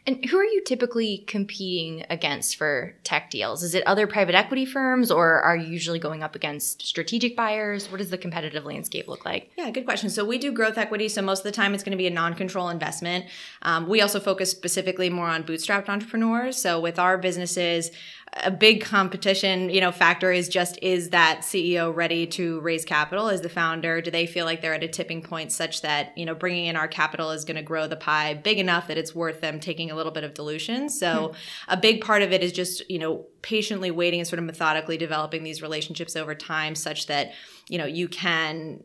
And 0.09 0.25
who 0.25 0.39
are 0.39 0.45
you 0.45 0.63
typically 0.65 1.19
competing 1.27 2.03
against 2.09 2.57
for 2.57 2.95
tech 3.05 3.31
deals? 3.31 3.63
Is 3.63 3.75
it 3.75 3.87
other 3.87 4.07
private 4.07 4.35
equity 4.35 4.65
firms 4.65 5.11
or 5.11 5.43
are 5.43 5.55
you 5.55 5.67
usually 5.67 5.99
going 5.99 6.23
up 6.23 6.35
against 6.35 6.81
strategic 6.81 7.37
buyers? 7.37 7.91
What 7.91 7.99
does 7.99 8.09
the 8.09 8.17
competitive 8.17 8.65
landscape 8.65 9.07
look 9.07 9.27
like? 9.27 9.51
Yeah, 9.59 9.71
good 9.71 9.85
question. 9.85 10.09
So 10.09 10.25
we 10.25 10.39
do 10.39 10.51
growth 10.51 10.79
equity. 10.79 11.11
So 11.11 11.21
most 11.21 11.41
of 11.41 11.45
the 11.45 11.53
time 11.53 11.75
it's 11.75 11.85
going 11.85 11.91
to 11.91 11.99
be 11.99 12.07
a 12.07 12.11
non 12.11 12.33
control 12.33 12.71
investment. 12.71 13.27
Um, 13.61 13.87
we 13.87 14.01
also 14.01 14.19
focus 14.19 14.51
specifically 14.51 15.11
more 15.11 15.29
on 15.29 15.45
bootstrapped 15.45 15.91
entrepreneurs. 15.91 16.57
So 16.57 16.81
with 16.81 16.99
our 16.99 17.19
businesses, 17.19 17.91
a 18.35 18.51
big 18.51 18.83
competition 18.83 19.71
you 19.71 19.81
know 19.81 19.91
factor 19.91 20.31
is 20.31 20.49
just 20.49 20.79
is 20.83 21.11
that 21.11 21.41
ceo 21.43 21.95
ready 21.95 22.27
to 22.27 22.61
raise 22.61 22.85
capital 22.85 23.29
as 23.29 23.41
the 23.41 23.49
founder 23.49 24.01
do 24.01 24.11
they 24.11 24.27
feel 24.27 24.45
like 24.45 24.61
they're 24.61 24.75
at 24.75 24.83
a 24.83 24.89
tipping 24.89 25.23
point 25.23 25.51
such 25.51 25.83
that 25.83 26.17
you 26.17 26.27
know 26.27 26.35
bringing 26.35 26.67
in 26.67 26.77
our 26.77 26.89
capital 26.89 27.31
is 27.31 27.45
going 27.45 27.57
to 27.57 27.63
grow 27.63 27.87
the 27.87 27.97
pie 27.97 28.35
big 28.35 28.59
enough 28.59 28.89
that 28.89 28.99
it's 28.99 29.15
worth 29.15 29.41
them 29.41 29.59
taking 29.59 29.91
a 29.91 29.95
little 29.95 30.13
bit 30.13 30.25
of 30.25 30.35
dilution 30.35 30.89
so 30.89 31.29
hmm. 31.29 31.35
a 31.69 31.77
big 31.77 32.01
part 32.03 32.23
of 32.23 32.33
it 32.33 32.43
is 32.43 32.53
just 32.53 32.89
you 32.91 32.99
know 32.99 33.25
patiently 33.43 33.91
waiting 33.91 34.21
and 34.21 34.29
sort 34.29 34.39
of 34.39 34.45
methodically 34.45 34.97
developing 34.97 35.43
these 35.43 35.63
relationships 35.63 36.17
over 36.17 36.35
time 36.35 36.75
such 36.75 37.07
that 37.07 37.33
you 37.69 37.79
know 37.79 37.87
you 37.87 38.09
can 38.09 38.83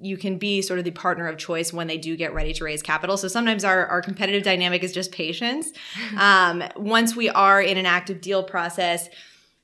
you 0.00 0.16
can 0.16 0.38
be 0.38 0.60
sort 0.60 0.78
of 0.78 0.84
the 0.84 0.90
partner 0.90 1.28
of 1.28 1.38
choice 1.38 1.72
when 1.72 1.86
they 1.86 1.98
do 1.98 2.16
get 2.16 2.34
ready 2.34 2.52
to 2.52 2.64
raise 2.64 2.82
capital. 2.82 3.16
So 3.16 3.28
sometimes 3.28 3.64
our, 3.64 3.86
our 3.86 4.02
competitive 4.02 4.42
dynamic 4.42 4.82
is 4.82 4.92
just 4.92 5.12
patience. 5.12 5.72
Um, 6.16 6.62
once 6.76 7.16
we 7.16 7.28
are 7.28 7.60
in 7.60 7.76
an 7.76 7.86
active 7.86 8.20
deal 8.20 8.44
process, 8.44 9.08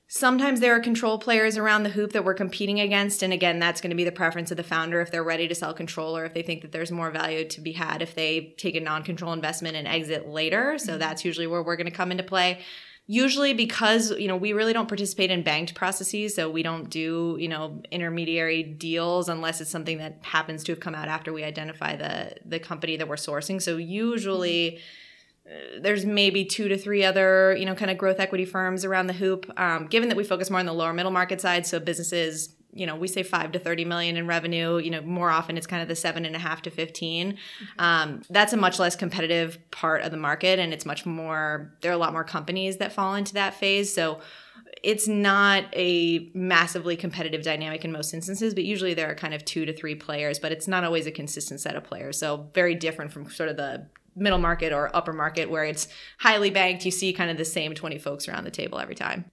sometimes 0.09 0.61
there 0.61 0.75
are 0.75 0.81
control 0.81 1.19
players 1.19 1.57
around 1.57 1.85
the 1.85 1.91
hoop 1.91 2.13
that 2.13 2.25
we're 2.25 2.35
competing 2.35 2.81
against. 2.81 3.23
And 3.23 3.33
again, 3.33 3.59
that's 3.59 3.81
going 3.81 3.91
to 3.91 3.97
be 3.97 4.05
the 4.05 4.13
preference 4.13 4.51
of 4.51 4.57
the 4.57 4.63
founder 4.65 5.01
if 5.01 5.11
they're 5.11 5.25
ready 5.25 5.47
to 5.49 5.55
sell 5.55 5.73
control 5.73 6.17
or 6.17 6.25
if 6.25 6.35
they 6.35 6.43
think 6.43 6.63
that 6.63 6.73
there's 6.73 6.91
more 6.91 7.11
value 7.11 7.47
to 7.49 7.61
be 7.61 7.73
had 7.73 8.03
if 8.03 8.15
they 8.15 8.55
take 8.59 8.75
a 8.75 8.81
non 8.81 9.05
control 9.05 9.33
investment 9.33 9.77
and 9.77 9.87
exit 9.87 10.29
later. 10.29 10.77
So 10.79 10.93
mm-hmm. 10.93 10.99
that's 10.99 11.25
usually 11.25 11.47
where 11.47 11.63
we're 11.63 11.77
going 11.77 11.91
to 11.91 11.97
come 11.97 12.11
into 12.11 12.25
play 12.25 12.61
usually 13.11 13.53
because 13.53 14.13
you 14.13 14.29
know 14.29 14.37
we 14.37 14.53
really 14.53 14.73
don't 14.73 14.87
participate 14.87 15.33
in 15.33 15.43
banked 15.43 15.75
processes 15.75 16.37
so 16.37 16.49
we 16.49 16.63
don't 16.63 16.89
do 16.91 17.37
you 17.41 17.49
know 17.49 17.83
intermediary 17.91 18.63
deals 18.63 19.29
unless 19.29 19.61
it's 19.61 19.69
something 19.69 19.99
that 19.99 20.19
happens 20.23 20.63
to 20.63 20.71
have 20.71 20.79
come 20.79 20.95
out 20.95 21.09
after 21.09 21.33
we 21.33 21.43
identify 21.43 21.97
the 21.97 22.33
the 22.45 22.61
company 22.61 22.97
that 22.97 23.09
we're 23.09 23.17
sourcing. 23.17 23.61
So 23.61 23.79
usually 23.79 24.79
uh, 25.45 25.81
there's 25.81 26.07
maybe 26.07 26.45
two 26.45 26.69
to 26.69 26.79
three 26.79 27.05
other 27.05 27.57
you 27.59 27.67
know 27.67 27.75
kind 27.75 27.91
of 27.91 27.99
growth 27.99 28.21
equity 28.21 28.45
firms 28.45 28.85
around 28.85 29.09
the 29.09 29.15
hoop. 29.15 29.51
Um, 29.59 29.89
given 29.89 30.09
that 30.09 30.17
we 30.17 30.23
focus 30.23 30.49
more 30.49 30.61
on 30.61 30.67
the 30.67 30.73
lower 30.73 30.93
middle 30.93 31.11
market 31.11 31.41
side 31.41 31.67
so 31.67 31.81
businesses 31.81 32.55
you 32.73 32.87
know 32.87 32.97
we 32.97 33.09
say 33.09 33.23
five 33.23 33.53
to 33.53 33.59
30 33.59 33.85
million 33.85 34.17
in 34.17 34.27
revenue 34.27 34.79
you 34.79 34.91
know 34.91 35.01
more 35.03 35.31
often 35.31 35.57
it's 35.57 35.67
kind 35.67 35.83
of 35.83 35.89
the 35.89 35.97
seven 35.97 36.25
and 36.25 36.37
a 36.37 36.39
half 36.39 36.63
to 36.63 36.71
15 36.71 37.33
mm-hmm. 37.33 37.81
um, 37.81 38.23
that's 38.31 38.53
a 38.53 38.57
much 38.57 38.79
less 38.79 38.95
competitive 38.97 39.59
part 39.71 40.03
of 40.03 40.11
the 40.11 40.17
market 40.17 40.59
and 40.59 40.73
it's 40.73 40.87
much 40.87 41.07
more 41.07 41.73
there 41.81 41.91
are 41.91 41.95
a 41.95 41.99
lot 41.99 42.13
more 42.13 42.25
companies 42.25 42.77
that 42.79 42.93
fall 42.93 43.15
into 43.15 43.35
that 43.35 43.55
phase. 43.55 43.93
So 43.93 44.21
it's 44.83 45.09
not 45.09 45.65
a 45.73 46.31
massively 46.33 46.97
competitive 46.97 47.43
dynamic 47.43 47.85
in 47.85 47.93
most 47.93 48.15
instances 48.15 48.55
but 48.55 48.65
usually 48.65 48.95
there 48.95 49.11
are 49.11 49.15
kind 49.15 49.35
of 49.35 49.45
two 49.45 49.65
to 49.67 49.73
three 49.73 49.95
players 49.95 50.39
but 50.39 50.53
it's 50.53 50.69
not 50.69 50.85
always 50.85 51.07
a 51.07 51.11
consistent 51.11 51.61
set 51.61 51.77
of 51.77 51.85
players. 51.85 52.19
So 52.19 52.49
very 52.55 52.75
different 52.75 53.13
from 53.13 53.31
sort 53.31 53.49
of 53.49 53.57
the 53.57 53.87
middle 54.17 54.39
market 54.39 54.73
or 54.73 54.95
upper 54.95 55.13
market 55.13 55.51
where 55.51 55.65
it's 55.65 55.89
highly 56.19 56.51
banked 56.51 56.85
you 56.85 56.91
see 56.91 57.13
kind 57.13 57.31
of 57.31 57.37
the 57.37 57.45
same 57.45 57.75
20 57.75 57.99
folks 57.99 58.29
around 58.29 58.45
the 58.45 58.51
table 58.51 58.79
every 58.79 58.95
time 58.95 59.25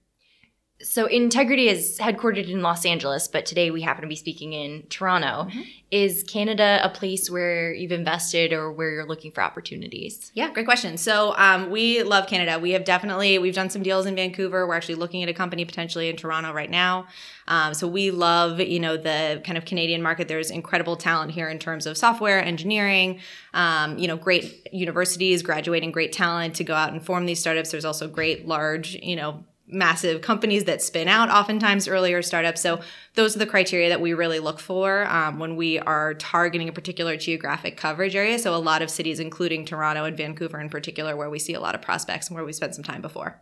so 0.80 1.06
Integrity 1.06 1.68
is 1.68 1.98
headquartered 1.98 2.48
in 2.48 2.62
Los 2.62 2.86
Angeles, 2.86 3.26
but 3.26 3.44
today 3.44 3.72
we 3.72 3.82
happen 3.82 4.02
to 4.02 4.08
be 4.08 4.14
speaking 4.14 4.52
in 4.52 4.84
Toronto. 4.88 5.48
Mm-hmm. 5.48 5.62
Is 5.90 6.22
Canada 6.22 6.78
a 6.84 6.88
place 6.88 7.28
where 7.28 7.72
you've 7.72 7.90
invested 7.90 8.52
or 8.52 8.70
where 8.70 8.90
you're 8.90 9.06
looking 9.06 9.32
for 9.32 9.42
opportunities? 9.42 10.30
Yeah, 10.34 10.52
great 10.52 10.66
question. 10.66 10.96
So 10.96 11.34
um, 11.36 11.70
we 11.70 12.02
love 12.04 12.28
Canada. 12.28 12.60
We 12.60 12.72
have 12.72 12.84
definitely 12.84 13.38
we've 13.38 13.54
done 13.54 13.70
some 13.70 13.82
deals 13.82 14.06
in 14.06 14.14
Vancouver. 14.14 14.68
We're 14.68 14.76
actually 14.76 14.96
looking 14.96 15.22
at 15.22 15.28
a 15.28 15.34
company 15.34 15.64
potentially 15.64 16.08
in 16.10 16.16
Toronto 16.16 16.52
right 16.52 16.70
now. 16.70 17.06
Um, 17.48 17.74
so 17.74 17.88
we 17.88 18.10
love 18.10 18.60
you 18.60 18.78
know 18.78 18.96
the 18.96 19.42
kind 19.44 19.58
of 19.58 19.64
Canadian 19.64 20.02
market. 20.02 20.28
There's 20.28 20.50
incredible 20.50 20.94
talent 20.94 21.32
here 21.32 21.48
in 21.48 21.58
terms 21.58 21.86
of 21.86 21.96
software 21.96 22.40
engineering. 22.40 23.20
Um, 23.54 23.98
you 23.98 24.06
know, 24.06 24.16
great 24.16 24.68
universities 24.72 25.42
graduating 25.42 25.90
great 25.90 26.12
talent 26.12 26.54
to 26.56 26.64
go 26.64 26.74
out 26.74 26.92
and 26.92 27.04
form 27.04 27.26
these 27.26 27.40
startups. 27.40 27.70
There's 27.70 27.86
also 27.86 28.06
great 28.06 28.46
large 28.46 28.94
you 28.96 29.16
know 29.16 29.42
massive 29.68 30.22
companies 30.22 30.64
that 30.64 30.82
spin 30.82 31.08
out 31.08 31.28
oftentimes 31.30 31.86
earlier 31.86 32.22
startups 32.22 32.60
so 32.60 32.80
those 33.14 33.36
are 33.36 33.38
the 33.38 33.46
criteria 33.46 33.88
that 33.88 34.00
we 34.00 34.14
really 34.14 34.38
look 34.38 34.58
for 34.58 35.06
um, 35.06 35.38
when 35.38 35.56
we 35.56 35.78
are 35.80 36.14
targeting 36.14 36.68
a 36.68 36.72
particular 36.72 37.16
geographic 37.16 37.76
coverage 37.76 38.16
area 38.16 38.38
so 38.38 38.54
a 38.54 38.56
lot 38.56 38.82
of 38.82 38.90
cities 38.90 39.20
including 39.20 39.64
toronto 39.64 40.04
and 40.04 40.16
vancouver 40.16 40.60
in 40.60 40.68
particular 40.68 41.16
where 41.16 41.30
we 41.30 41.38
see 41.38 41.54
a 41.54 41.60
lot 41.60 41.74
of 41.74 41.82
prospects 41.82 42.28
and 42.28 42.34
where 42.34 42.44
we 42.44 42.52
spent 42.52 42.74
some 42.74 42.84
time 42.84 43.02
before 43.02 43.40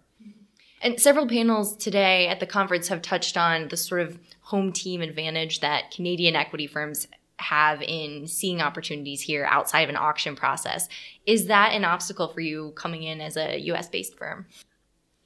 and 0.83 1.01
several 1.01 1.27
panels 1.27 1.77
today 1.77 2.29
at 2.29 2.41
the 2.41 2.47
conference 2.47 2.89
have 2.89 3.03
touched 3.03 3.37
on 3.37 3.69
the 3.69 3.77
sort 3.77 4.01
of 4.01 4.19
home 4.41 4.73
team 4.73 5.01
advantage 5.01 5.61
that 5.61 5.91
canadian 5.91 6.35
equity 6.35 6.67
firms 6.67 7.07
have 7.39 7.83
in 7.83 8.27
seeing 8.27 8.61
opportunities 8.61 9.21
here 9.21 9.45
outside 9.45 9.83
of 9.83 9.91
an 9.91 9.97
auction 9.97 10.35
process. 10.37 10.89
Is 11.27 11.47
that 11.47 11.73
an 11.73 11.85
obstacle 11.85 12.29
for 12.29 12.41
you 12.41 12.73
coming 12.77 13.03
in 13.03 13.21
as 13.21 13.37
a 13.37 13.59
US 13.59 13.89
based 13.89 14.17
firm? 14.17 14.47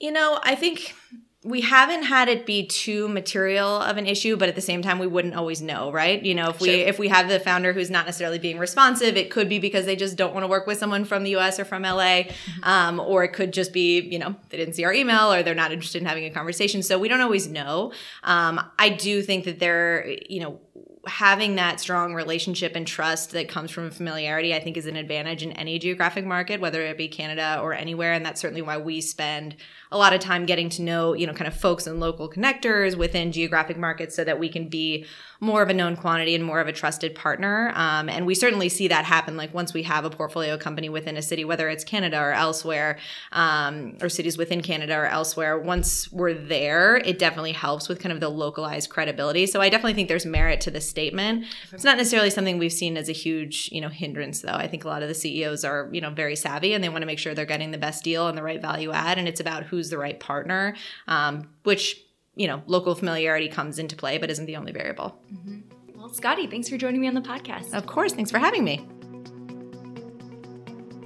You 0.00 0.12
know, 0.12 0.40
I 0.42 0.54
think 0.54 0.94
we 1.42 1.62
haven't 1.62 2.02
had 2.02 2.28
it 2.28 2.44
be 2.44 2.66
too 2.66 3.08
material 3.08 3.80
of 3.80 3.96
an 3.96 4.04
issue 4.04 4.36
but 4.36 4.48
at 4.48 4.54
the 4.54 4.60
same 4.60 4.82
time 4.82 4.98
we 4.98 5.06
wouldn't 5.06 5.34
always 5.34 5.62
know 5.62 5.90
right 5.90 6.22
you 6.22 6.34
know 6.34 6.50
if 6.50 6.60
we 6.60 6.68
sure. 6.68 6.86
if 6.86 6.98
we 6.98 7.08
have 7.08 7.28
the 7.30 7.40
founder 7.40 7.72
who's 7.72 7.88
not 7.88 8.04
necessarily 8.04 8.38
being 8.38 8.58
responsive 8.58 9.16
it 9.16 9.30
could 9.30 9.48
be 9.48 9.58
because 9.58 9.86
they 9.86 9.96
just 9.96 10.16
don't 10.16 10.34
want 10.34 10.44
to 10.44 10.48
work 10.48 10.66
with 10.66 10.76
someone 10.76 11.02
from 11.02 11.24
the 11.24 11.34
us 11.34 11.58
or 11.58 11.64
from 11.64 11.82
la 11.82 11.96
mm-hmm. 11.96 12.64
um, 12.64 13.00
or 13.00 13.24
it 13.24 13.32
could 13.32 13.54
just 13.54 13.72
be 13.72 14.00
you 14.02 14.18
know 14.18 14.34
they 14.50 14.58
didn't 14.58 14.74
see 14.74 14.84
our 14.84 14.92
email 14.92 15.32
or 15.32 15.42
they're 15.42 15.54
not 15.54 15.72
interested 15.72 16.02
in 16.02 16.06
having 16.06 16.24
a 16.24 16.30
conversation 16.30 16.82
so 16.82 16.98
we 16.98 17.08
don't 17.08 17.22
always 17.22 17.48
know 17.48 17.90
um, 18.24 18.60
i 18.78 18.90
do 18.90 19.22
think 19.22 19.44
that 19.46 19.58
they're 19.58 20.14
you 20.28 20.40
know 20.40 20.60
having 21.06 21.54
that 21.54 21.80
strong 21.80 22.14
relationship 22.14 22.76
and 22.76 22.86
trust 22.86 23.30
that 23.30 23.48
comes 23.48 23.70
from 23.70 23.90
familiarity, 23.90 24.54
I 24.54 24.60
think, 24.60 24.76
is 24.76 24.86
an 24.86 24.96
advantage 24.96 25.42
in 25.42 25.52
any 25.52 25.78
geographic 25.78 26.26
market, 26.26 26.60
whether 26.60 26.82
it 26.82 26.98
be 26.98 27.08
Canada 27.08 27.58
or 27.62 27.72
anywhere. 27.72 28.12
And 28.12 28.24
that's 28.24 28.40
certainly 28.40 28.60
why 28.60 28.76
we 28.76 29.00
spend 29.00 29.56
a 29.92 29.98
lot 29.98 30.12
of 30.12 30.20
time 30.20 30.46
getting 30.46 30.68
to 30.68 30.82
know, 30.82 31.14
you 31.14 31.26
know, 31.26 31.32
kind 31.32 31.48
of 31.48 31.56
folks 31.56 31.86
and 31.86 32.00
local 32.00 32.28
connectors 32.28 32.96
within 32.96 33.32
geographic 33.32 33.76
markets 33.76 34.14
so 34.14 34.24
that 34.24 34.38
we 34.38 34.48
can 34.48 34.68
be 34.68 35.06
more 35.40 35.62
of 35.62 35.70
a 35.70 35.74
known 35.74 35.96
quantity 35.96 36.34
and 36.34 36.44
more 36.44 36.60
of 36.60 36.68
a 36.68 36.72
trusted 36.72 37.14
partner. 37.14 37.72
Um, 37.74 38.08
and 38.08 38.26
we 38.26 38.34
certainly 38.34 38.68
see 38.68 38.88
that 38.88 39.06
happen. 39.06 39.36
Like 39.36 39.54
once 39.54 39.72
we 39.72 39.82
have 39.84 40.04
a 40.04 40.10
portfolio 40.10 40.58
company 40.58 40.90
within 40.90 41.16
a 41.16 41.22
city, 41.22 41.44
whether 41.44 41.68
it's 41.68 41.82
Canada 41.82 42.20
or 42.20 42.32
elsewhere, 42.32 42.98
um, 43.32 43.96
or 44.02 44.10
cities 44.10 44.36
within 44.36 44.60
Canada 44.60 44.96
or 44.96 45.06
elsewhere, 45.06 45.58
once 45.58 46.12
we're 46.12 46.34
there, 46.34 46.96
it 46.98 47.18
definitely 47.18 47.52
helps 47.52 47.88
with 47.88 48.00
kind 48.00 48.12
of 48.12 48.20
the 48.20 48.28
localized 48.28 48.90
credibility. 48.90 49.46
So 49.46 49.60
I 49.60 49.70
definitely 49.70 49.94
think 49.94 50.08
there's 50.08 50.26
merit 50.26 50.60
to 50.62 50.70
the 50.70 50.80
statement. 50.90 51.46
It's 51.72 51.84
not 51.84 51.96
necessarily 51.96 52.30
something 52.30 52.58
we've 52.58 52.72
seen 52.72 52.96
as 52.96 53.08
a 53.08 53.12
huge, 53.12 53.70
you 53.72 53.80
know, 53.80 53.88
hindrance 53.88 54.42
though. 54.42 54.52
I 54.52 54.66
think 54.66 54.84
a 54.84 54.88
lot 54.88 55.02
of 55.02 55.08
the 55.08 55.14
CEOs 55.14 55.64
are, 55.64 55.88
you 55.92 56.00
know, 56.00 56.10
very 56.10 56.36
savvy 56.36 56.74
and 56.74 56.84
they 56.84 56.88
want 56.88 57.02
to 57.02 57.06
make 57.06 57.18
sure 57.18 57.34
they're 57.34 57.46
getting 57.46 57.70
the 57.70 57.78
best 57.78 58.04
deal 58.04 58.28
and 58.28 58.36
the 58.36 58.42
right 58.42 58.60
value 58.60 58.92
add. 58.92 59.16
And 59.16 59.26
it's 59.26 59.40
about 59.40 59.64
who's 59.64 59.88
the 59.88 59.98
right 59.98 60.20
partner, 60.20 60.76
um, 61.08 61.48
which 61.62 62.04
you 62.36 62.46
know, 62.46 62.62
local 62.66 62.94
familiarity 62.94 63.48
comes 63.48 63.78
into 63.78 63.96
play, 63.96 64.18
but 64.18 64.30
isn't 64.30 64.46
the 64.46 64.56
only 64.56 64.72
variable. 64.72 65.20
Mm-hmm. 65.32 65.98
Well, 65.98 66.08
Scotty, 66.08 66.46
thanks 66.46 66.68
for 66.68 66.78
joining 66.78 67.00
me 67.00 67.08
on 67.08 67.14
the 67.14 67.20
podcast. 67.20 67.74
Of 67.74 67.86
course. 67.86 68.12
Thanks 68.12 68.30
for 68.30 68.38
having 68.38 68.64
me. 68.64 68.86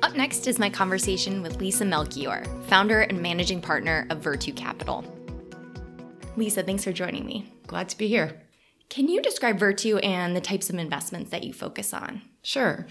Up 0.03 0.15
next 0.15 0.47
is 0.47 0.59
my 0.59 0.69
conversation 0.69 1.43
with 1.43 1.61
Lisa 1.61 1.85
Melchior, 1.85 2.45
founder 2.69 3.01
and 3.01 3.21
managing 3.21 3.61
partner 3.61 4.07
of 4.11 4.23
Vertu 4.23 4.55
Capital. 4.55 5.05
Lisa, 6.37 6.63
thanks 6.63 6.85
for 6.85 6.93
joining 6.93 7.25
me. 7.25 7.51
Glad 7.67 7.89
to 7.89 7.99
be 7.99 8.07
here. 8.07 8.44
Can 8.89 9.09
you 9.09 9.21
describe 9.21 9.59
Vertu 9.59 9.99
and 10.05 10.37
the 10.37 10.41
types 10.41 10.71
of 10.71 10.77
investments 10.77 11.31
that 11.31 11.45
you 11.45 11.53
focus 11.53 11.93
on? 11.93 12.23
Sure. 12.43 12.87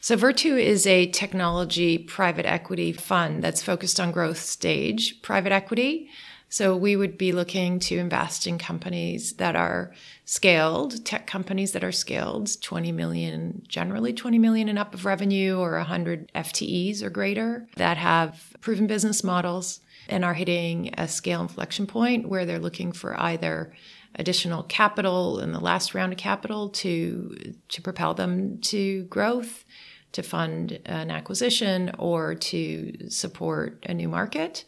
So, 0.00 0.16
Vertu 0.16 0.62
is 0.62 0.86
a 0.86 1.06
technology 1.06 1.98
private 1.98 2.46
equity 2.46 2.92
fund 2.92 3.42
that's 3.42 3.62
focused 3.62 3.98
on 3.98 4.12
growth 4.12 4.38
stage 4.38 5.20
private 5.22 5.52
equity. 5.52 6.08
So 6.50 6.74
we 6.74 6.96
would 6.96 7.18
be 7.18 7.32
looking 7.32 7.78
to 7.80 7.98
invest 7.98 8.46
in 8.46 8.56
companies 8.58 9.34
that 9.34 9.54
are 9.54 9.92
scaled, 10.24 11.04
tech 11.04 11.26
companies 11.26 11.72
that 11.72 11.84
are 11.84 11.92
scaled, 11.92 12.60
20 12.62 12.90
million, 12.90 13.62
generally 13.68 14.14
20 14.14 14.38
million 14.38 14.68
and 14.68 14.78
up 14.78 14.94
of 14.94 15.04
revenue 15.04 15.58
or 15.58 15.76
100 15.76 16.32
FTEs 16.34 17.02
or 17.02 17.10
greater 17.10 17.68
that 17.76 17.98
have 17.98 18.56
proven 18.62 18.86
business 18.86 19.22
models 19.22 19.80
and 20.08 20.24
are 20.24 20.32
hitting 20.32 20.94
a 20.96 21.06
scale 21.06 21.42
inflection 21.42 21.86
point 21.86 22.26
where 22.26 22.46
they're 22.46 22.58
looking 22.58 22.92
for 22.92 23.20
either 23.20 23.74
additional 24.14 24.62
capital 24.64 25.38
in 25.40 25.52
the 25.52 25.60
last 25.60 25.94
round 25.94 26.12
of 26.12 26.18
capital 26.18 26.68
to 26.70 27.54
to 27.68 27.82
propel 27.82 28.14
them 28.14 28.58
to 28.60 29.04
growth 29.04 29.64
to 30.12 30.22
fund 30.22 30.80
an 30.86 31.10
acquisition 31.10 31.90
or 31.98 32.34
to 32.34 33.10
support 33.10 33.84
a 33.86 33.94
new 33.94 34.08
market 34.08 34.64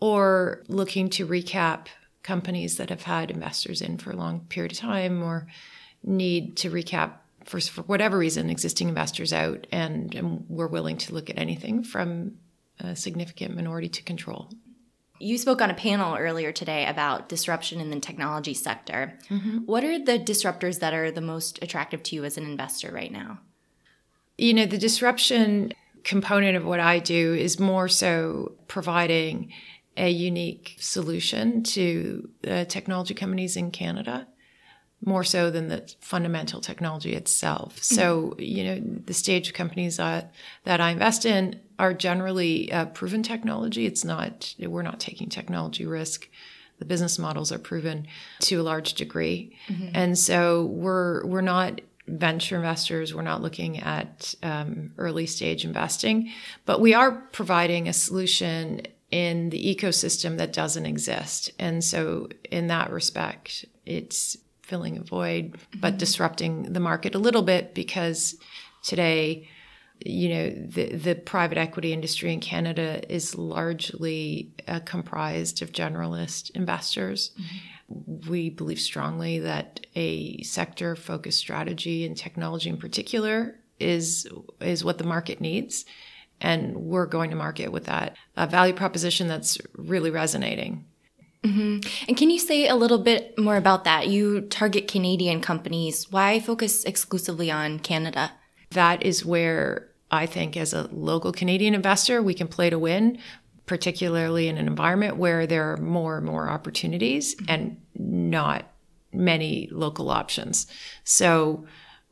or 0.00 0.62
looking 0.68 1.08
to 1.08 1.26
recap 1.26 1.86
companies 2.22 2.76
that 2.78 2.90
have 2.90 3.02
had 3.02 3.30
investors 3.30 3.80
in 3.80 3.98
for 3.98 4.10
a 4.10 4.16
long 4.16 4.40
period 4.48 4.72
of 4.72 4.78
time 4.78 5.22
or 5.22 5.46
need 6.02 6.56
to 6.56 6.70
recap 6.70 7.12
for, 7.44 7.60
for 7.60 7.82
whatever 7.82 8.18
reason 8.18 8.50
existing 8.50 8.88
investors 8.88 9.32
out 9.32 9.66
and, 9.70 10.14
and 10.14 10.44
we're 10.48 10.66
willing 10.66 10.96
to 10.96 11.14
look 11.14 11.30
at 11.30 11.38
anything 11.38 11.84
from 11.84 12.32
a 12.80 12.96
significant 12.96 13.54
minority 13.54 13.88
to 13.88 14.02
control 14.02 14.50
you 15.18 15.38
spoke 15.38 15.60
on 15.60 15.70
a 15.70 15.74
panel 15.74 16.16
earlier 16.16 16.52
today 16.52 16.86
about 16.86 17.28
disruption 17.28 17.80
in 17.80 17.90
the 17.90 18.00
technology 18.00 18.54
sector. 18.54 19.18
Mm-hmm. 19.30 19.58
What 19.58 19.84
are 19.84 19.98
the 19.98 20.18
disruptors 20.18 20.80
that 20.80 20.92
are 20.92 21.10
the 21.10 21.20
most 21.20 21.62
attractive 21.62 22.02
to 22.04 22.16
you 22.16 22.24
as 22.24 22.36
an 22.36 22.44
investor 22.44 22.90
right 22.92 23.12
now? 23.12 23.38
You 24.36 24.54
know, 24.54 24.66
the 24.66 24.78
disruption 24.78 25.72
component 26.02 26.56
of 26.56 26.64
what 26.64 26.80
I 26.80 26.98
do 26.98 27.34
is 27.34 27.60
more 27.60 27.88
so 27.88 28.52
providing 28.66 29.52
a 29.96 30.10
unique 30.10 30.76
solution 30.80 31.62
to 31.62 32.28
uh, 32.46 32.64
technology 32.64 33.14
companies 33.14 33.56
in 33.56 33.70
Canada, 33.70 34.26
more 35.04 35.24
so 35.24 35.50
than 35.50 35.68
the 35.68 35.92
fundamental 36.00 36.60
technology 36.60 37.14
itself. 37.14 37.82
So, 37.82 38.34
you 38.38 38.64
know, 38.64 38.80
the 39.04 39.14
stage 39.14 39.52
companies 39.52 40.00
uh, 40.00 40.24
that 40.64 40.80
I 40.80 40.90
invest 40.90 41.26
in 41.26 41.60
are 41.78 41.92
generally 41.92 42.72
uh, 42.72 42.86
proven 42.86 43.22
technology. 43.22 43.84
It's 43.86 44.04
not, 44.04 44.54
we're 44.58 44.82
not 44.82 45.00
taking 45.00 45.28
technology 45.28 45.84
risk. 45.84 46.28
The 46.78 46.84
business 46.84 47.18
models 47.18 47.52
are 47.52 47.58
proven 47.58 48.06
to 48.40 48.60
a 48.60 48.62
large 48.62 48.94
degree. 48.94 49.56
Mm-hmm. 49.68 49.88
And 49.94 50.18
so 50.18 50.64
we're, 50.66 51.24
we're 51.26 51.40
not 51.40 51.80
venture 52.06 52.56
investors. 52.56 53.14
We're 53.14 53.22
not 53.22 53.42
looking 53.42 53.80
at 53.80 54.34
um, 54.42 54.92
early 54.98 55.26
stage 55.26 55.64
investing, 55.64 56.30
but 56.64 56.80
we 56.80 56.94
are 56.94 57.12
providing 57.12 57.88
a 57.88 57.92
solution 57.92 58.82
in 59.10 59.50
the 59.50 59.76
ecosystem 59.76 60.38
that 60.38 60.52
doesn't 60.52 60.86
exist. 60.86 61.50
And 61.58 61.84
so, 61.84 62.28
in 62.50 62.66
that 62.66 62.90
respect, 62.90 63.64
it's 63.86 64.36
filling 64.64 64.98
a 64.98 65.02
void, 65.02 65.56
but 65.80 65.88
mm-hmm. 65.90 65.98
disrupting 65.98 66.72
the 66.72 66.80
market 66.80 67.14
a 67.14 67.18
little 67.18 67.42
bit 67.42 67.74
because 67.74 68.36
today, 68.82 69.48
you 70.04 70.28
know, 70.28 70.50
the, 70.50 70.96
the 70.96 71.14
private 71.14 71.58
equity 71.58 71.92
industry 71.92 72.32
in 72.32 72.40
Canada 72.40 73.00
is 73.12 73.36
largely 73.36 74.52
uh, 74.66 74.80
comprised 74.80 75.62
of 75.62 75.72
generalist 75.72 76.50
investors. 76.50 77.32
Mm-hmm. 77.38 78.30
We 78.30 78.50
believe 78.50 78.80
strongly 78.80 79.38
that 79.40 79.86
a 79.94 80.42
sector 80.42 80.96
focused 80.96 81.38
strategy 81.38 82.06
and 82.06 82.16
technology 82.16 82.70
in 82.70 82.78
particular 82.78 83.56
is 83.78 84.26
is 84.60 84.84
what 84.84 84.98
the 84.98 85.04
market 85.04 85.40
needs 85.40 85.84
and 86.40 86.76
we're 86.76 87.06
going 87.06 87.30
to 87.30 87.36
market 87.36 87.72
with 87.72 87.86
that 87.86 88.16
value 88.36 88.72
proposition 88.72 89.26
that's 89.26 89.58
really 89.74 90.10
resonating 90.10 90.84
Mm-hmm. 91.44 92.06
And 92.08 92.16
can 92.16 92.30
you 92.30 92.38
say 92.38 92.68
a 92.68 92.74
little 92.74 92.98
bit 92.98 93.38
more 93.38 93.56
about 93.56 93.84
that? 93.84 94.08
You 94.08 94.42
target 94.42 94.88
Canadian 94.88 95.40
companies. 95.40 96.10
Why 96.10 96.40
focus 96.40 96.84
exclusively 96.84 97.50
on 97.50 97.80
Canada? 97.80 98.32
That 98.70 99.02
is 99.02 99.24
where 99.24 99.90
I 100.10 100.26
think, 100.26 100.56
as 100.56 100.72
a 100.72 100.88
local 100.92 101.32
Canadian 101.32 101.74
investor, 101.74 102.22
we 102.22 102.34
can 102.34 102.48
play 102.48 102.70
to 102.70 102.78
win, 102.78 103.18
particularly 103.66 104.48
in 104.48 104.56
an 104.56 104.66
environment 104.66 105.16
where 105.16 105.46
there 105.46 105.72
are 105.72 105.76
more 105.76 106.18
and 106.18 106.26
more 106.26 106.48
opportunities 106.48 107.34
mm-hmm. 107.34 107.46
and 107.48 107.80
not 107.94 108.70
many 109.12 109.68
local 109.70 110.10
options. 110.10 110.66
So, 111.04 111.66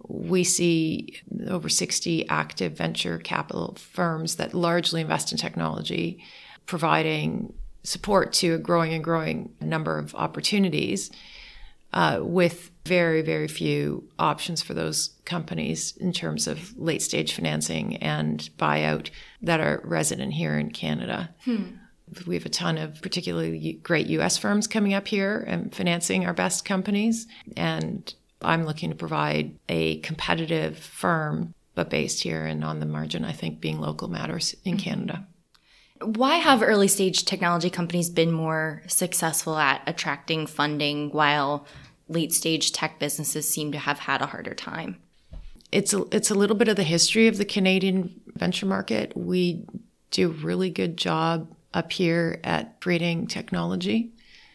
we 0.08 0.42
see 0.42 1.20
over 1.46 1.68
60 1.68 2.28
active 2.28 2.72
venture 2.72 3.18
capital 3.18 3.76
firms 3.78 4.34
that 4.36 4.52
largely 4.52 5.00
invest 5.00 5.30
in 5.30 5.38
technology, 5.38 6.24
providing 6.66 7.54
support 7.82 8.32
to 8.32 8.54
a 8.54 8.58
growing 8.58 8.92
and 8.92 9.02
growing 9.02 9.54
number 9.60 9.98
of 9.98 10.14
opportunities 10.14 11.10
uh, 11.92 12.20
with 12.22 12.70
very, 12.84 13.22
very 13.22 13.48
few 13.48 14.08
options 14.18 14.62
for 14.62 14.74
those 14.74 15.10
companies 15.24 15.96
in 15.98 16.12
terms 16.12 16.46
of 16.46 16.76
late 16.78 17.02
stage 17.02 17.34
financing 17.34 17.96
and 17.98 18.50
buyout 18.58 19.10
that 19.42 19.60
are 19.60 19.80
resident 19.84 20.32
here 20.32 20.58
in 20.58 20.70
Canada. 20.70 21.30
Hmm. 21.44 21.64
We 22.26 22.34
have 22.34 22.46
a 22.46 22.50
ton 22.50 22.76
of 22.78 23.00
particularly 23.00 23.80
great 23.82 24.06
US 24.08 24.36
firms 24.36 24.66
coming 24.66 24.94
up 24.94 25.08
here 25.08 25.44
and 25.46 25.74
financing 25.74 26.26
our 26.26 26.34
best 26.34 26.64
companies. 26.64 27.26
And 27.56 28.12
I'm 28.42 28.66
looking 28.66 28.90
to 28.90 28.96
provide 28.96 29.58
a 29.68 29.98
competitive 30.00 30.78
firm, 30.78 31.54
but 31.74 31.88
based 31.88 32.22
here 32.22 32.44
and 32.44 32.64
on 32.64 32.80
the 32.80 32.86
margin, 32.86 33.24
I 33.24 33.32
think 33.32 33.60
being 33.60 33.80
local 33.80 34.08
matters 34.08 34.54
in 34.64 34.76
mm-hmm. 34.76 34.84
Canada. 34.84 35.26
Why 36.04 36.36
have 36.36 36.62
early 36.62 36.88
stage 36.88 37.24
technology 37.24 37.70
companies 37.70 38.10
been 38.10 38.32
more 38.32 38.82
successful 38.86 39.56
at 39.56 39.82
attracting 39.86 40.46
funding 40.46 41.10
while 41.10 41.66
late 42.08 42.32
stage 42.32 42.72
tech 42.72 42.98
businesses 42.98 43.48
seem 43.48 43.72
to 43.72 43.78
have 43.78 44.00
had 44.00 44.22
a 44.22 44.26
harder 44.26 44.54
time? 44.54 44.98
It's 45.70 45.94
a, 45.94 46.04
it's 46.12 46.30
a 46.30 46.34
little 46.34 46.56
bit 46.56 46.68
of 46.68 46.76
the 46.76 46.82
history 46.82 47.28
of 47.28 47.38
the 47.38 47.44
Canadian 47.44 48.20
venture 48.26 48.66
market. 48.66 49.16
We 49.16 49.66
do 50.10 50.28
a 50.28 50.32
really 50.32 50.70
good 50.70 50.96
job 50.96 51.54
up 51.72 51.92
here 51.92 52.40
at 52.44 52.80
creating 52.80 53.28
technology. 53.28 54.12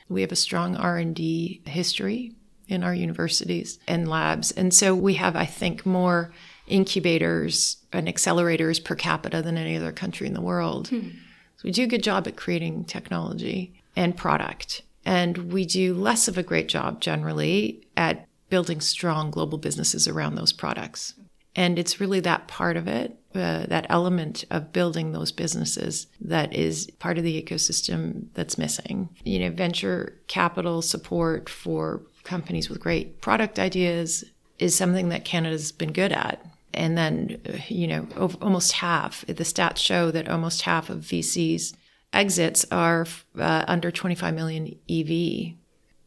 We 0.09 0.21
have 0.21 0.31
a 0.31 0.35
strong 0.35 0.75
R&D 0.75 1.63
history 1.65 2.33
in 2.67 2.83
our 2.83 2.93
universities 2.93 3.79
and 3.87 4.07
labs. 4.07 4.51
And 4.51 4.73
so 4.73 4.93
we 4.93 5.15
have 5.15 5.35
I 5.35 5.45
think 5.45 5.85
more 5.85 6.31
incubators 6.67 7.77
and 7.93 8.07
accelerators 8.07 8.83
per 8.83 8.95
capita 8.95 9.41
than 9.41 9.57
any 9.57 9.77
other 9.77 9.91
country 9.91 10.27
in 10.27 10.33
the 10.33 10.41
world. 10.41 10.89
Hmm. 10.89 11.09
So 11.57 11.63
we 11.63 11.71
do 11.71 11.83
a 11.83 11.87
good 11.87 12.03
job 12.03 12.27
at 12.27 12.35
creating 12.35 12.85
technology 12.85 13.73
and 13.95 14.15
product. 14.15 14.83
And 15.05 15.51
we 15.51 15.65
do 15.65 15.93
less 15.93 16.27
of 16.27 16.37
a 16.37 16.43
great 16.43 16.67
job 16.67 17.01
generally 17.01 17.87
at 17.97 18.27
building 18.49 18.79
strong 18.79 19.31
global 19.31 19.57
businesses 19.57 20.07
around 20.07 20.35
those 20.35 20.53
products. 20.53 21.15
And 21.55 21.79
it's 21.79 21.99
really 21.99 22.19
that 22.19 22.47
part 22.47 22.77
of 22.77 22.87
it, 22.87 23.17
uh, 23.33 23.65
that 23.65 23.87
element 23.89 24.45
of 24.51 24.71
building 24.71 25.11
those 25.11 25.31
businesses 25.31 26.05
that 26.21 26.53
is 26.53 26.91
part 26.99 27.17
of 27.17 27.23
the 27.23 27.41
ecosystem 27.41 28.27
that's 28.35 28.59
missing. 28.59 29.09
You 29.23 29.39
know, 29.39 29.49
venture 29.49 30.19
capital 30.27 30.83
support 30.83 31.49
for 31.49 32.03
companies 32.23 32.69
with 32.69 32.79
great 32.79 33.19
product 33.21 33.57
ideas 33.57 34.23
is 34.59 34.75
something 34.75 35.09
that 35.09 35.25
Canada's 35.25 35.71
been 35.71 35.93
good 35.93 36.11
at 36.11 36.45
and 36.77 36.98
then 36.98 37.41
you 37.67 37.88
know 37.88 38.07
almost 38.41 38.74
half 38.74 39.25
the 39.25 39.34
stats 39.34 39.77
show 39.77 40.12
that 40.12 40.29
almost 40.29 40.62
half 40.62 40.89
of 40.89 41.00
VCs 41.00 41.75
exits 42.13 42.65
are 42.72 43.05
uh, 43.38 43.65
under 43.67 43.91
25 43.91 44.34
million 44.34 44.75
EV 44.89 45.55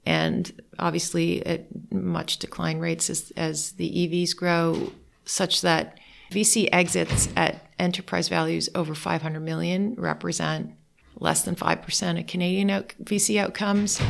and 0.07 0.63
obviously 0.79 1.45
at 1.45 1.67
much 1.93 2.39
decline 2.39 2.79
rates 2.79 3.11
as, 3.11 3.33
as 3.37 3.73
the 3.73 3.91
EVs 3.91 4.35
grow 4.35 4.93
such 5.25 5.61
that 5.61 5.99
VC 6.31 6.69
exits 6.73 7.29
at 7.37 7.67
enterprise 7.79 8.29
values 8.29 8.69
over 8.75 8.95
500 8.95 9.41
million 9.41 9.95
represent 9.97 10.73
less 11.17 11.43
than 11.43 11.57
5% 11.57 12.21
of 12.21 12.27
Canadian 12.27 12.71
out- 12.71 12.95
VC 13.03 13.39
outcomes 13.39 14.01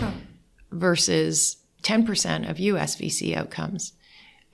versus 0.71 1.57
10% 1.83 2.49
of 2.49 2.61
US 2.61 2.97
VC 2.97 3.35
outcomes. 3.35 3.95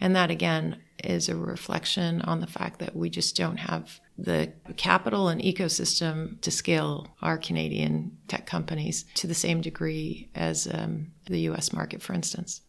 And 0.01 0.15
that 0.15 0.31
again 0.31 0.77
is 1.05 1.29
a 1.29 1.37
reflection 1.37 2.21
on 2.23 2.41
the 2.41 2.47
fact 2.47 2.79
that 2.79 2.97
we 2.97 3.11
just 3.11 3.37
don't 3.37 3.59
have 3.59 4.01
the 4.19 4.53
capital 4.77 5.29
and 5.29 5.41
ecosystem 5.43 6.41
to 6.41 6.51
scale 6.51 7.09
our 7.23 7.37
Canadian 7.37 8.17
tech 8.29 8.47
companies 8.47 9.05
to 9.15 9.27
the 9.27 9.35
same 9.35 9.61
degree 9.61 10.31
as 10.35 10.67
um, 10.73 11.09
the 11.27 11.41
US 11.41 11.73
market, 11.73 12.03
for 12.03 12.15
instance. 12.15 12.63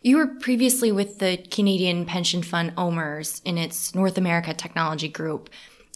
You 0.00 0.16
were 0.16 0.26
previously 0.26 0.90
with 0.90 1.18
the 1.18 1.36
Canadian 1.36 2.06
pension 2.06 2.42
fund 2.42 2.72
OMERS 2.76 3.40
in 3.44 3.56
its 3.56 3.94
North 3.94 4.18
America 4.18 4.52
Technology 4.52 5.08
Group. 5.08 5.48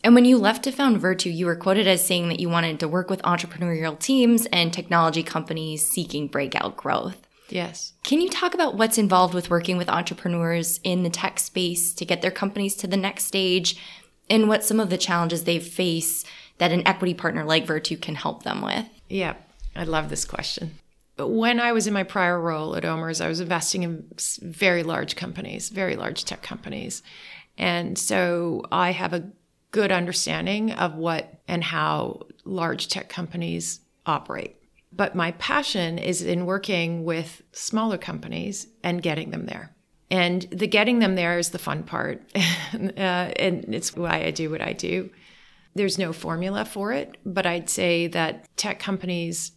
And 0.05 0.15
when 0.15 0.25
you 0.25 0.39
left 0.39 0.63
to 0.65 0.73
found 0.73 1.01
Vertu, 1.01 1.35
you 1.35 1.47
were 1.47 1.57
quoted 1.57 1.89
as 1.89 2.07
saying 2.07 2.29
that 2.29 2.39
you 2.39 2.49
wanted 2.49 2.79
to 2.81 2.89
work 2.89 3.11
with 3.11 3.21
entrepreneurial 3.23 3.99
teams 3.99 4.47
and 4.47 4.73
technology 4.73 5.25
companies 5.25 5.87
seeking 5.87 6.29
breakout 6.29 6.77
growth. 6.77 7.26
Yes. 7.49 7.93
Can 8.03 8.21
you 8.21 8.29
talk 8.29 8.55
about 8.55 8.77
what's 8.77 8.99
involved 8.99 9.35
with 9.35 9.51
working 9.51 9.77
with 9.77 9.89
entrepreneurs 9.89 10.81
in 10.83 11.03
the 11.03 11.11
tech 11.11 11.39
space 11.39 11.95
to 11.95 12.05
get 12.05 12.23
their 12.23 12.31
companies 12.31 12.75
to 12.77 12.87
the 12.87 12.97
next 12.97 13.25
stage 13.25 13.77
and 14.29 14.49
what 14.49 14.65
some 14.65 14.81
of 14.81 14.91
the 14.91 14.99
challenges 14.99 15.45
they 15.45 15.61
face 15.61 16.25
that 16.59 16.73
an 16.73 16.87
equity 16.87 17.15
partner 17.15 17.45
like 17.45 17.67
Vertu 17.67 18.01
can 18.01 18.15
help 18.15 18.43
them 18.43 18.63
with? 18.63 18.87
Yeah, 19.09 19.35
I 19.75 19.85
love 19.85 20.09
this 20.09 20.25
question. 20.25 20.79
When 21.19 21.61
I 21.61 21.73
was 21.73 21.87
in 21.87 21.95
my 21.95 22.03
prior 22.03 22.39
role 22.39 22.77
at 22.77 22.85
OMERS, 22.85 23.25
I 23.25 23.29
was 23.29 23.41
investing 23.41 23.85
in 23.85 24.07
very 24.43 24.83
large 24.83 25.17
companies, 25.17 25.71
very 25.71 25.97
large 25.97 26.25
tech 26.25 26.43
companies. 26.43 27.03
And 27.57 27.97
so 27.97 28.65
I 28.71 28.91
have 28.91 29.15
a 29.15 29.31
good 29.71 29.93
understanding 29.93 30.73
of 30.73 30.95
what 30.95 31.41
and 31.49 31.65
how 31.65 32.27
large 32.45 32.89
tech 32.89 33.09
companies 33.09 33.81
operate. 34.05 34.57
But 34.97 35.15
my 35.15 35.33
passion 35.33 35.99
is 35.99 36.23
in 36.23 36.47
working 36.47 37.05
with 37.05 37.43
smaller 37.53 37.99
companies 37.99 38.67
and 38.83 39.03
getting 39.03 39.31
them 39.31 39.47
there. 39.47 39.75
And 40.11 40.43
the 40.51 40.67
getting 40.67 41.01
them 41.01 41.17
there 41.17 41.39
is 41.39 41.51
the 41.51 41.59
fun 41.59 41.83
part. 41.83 42.23
uh, 42.37 42.91
and 42.99 43.75
it's 43.75 43.95
why 43.95 44.25
I 44.25 44.31
do 44.31 44.51
what 44.51 44.63
I 44.63 44.73
do. 44.73 45.11
There's 45.75 45.99
no 45.99 46.13
formula 46.13 46.65
for 46.65 46.93
it, 46.93 47.19
but 47.27 47.45
I'd 47.45 47.69
say 47.69 48.07
that 48.09 48.47
tech 48.57 48.79
companies 48.79 49.53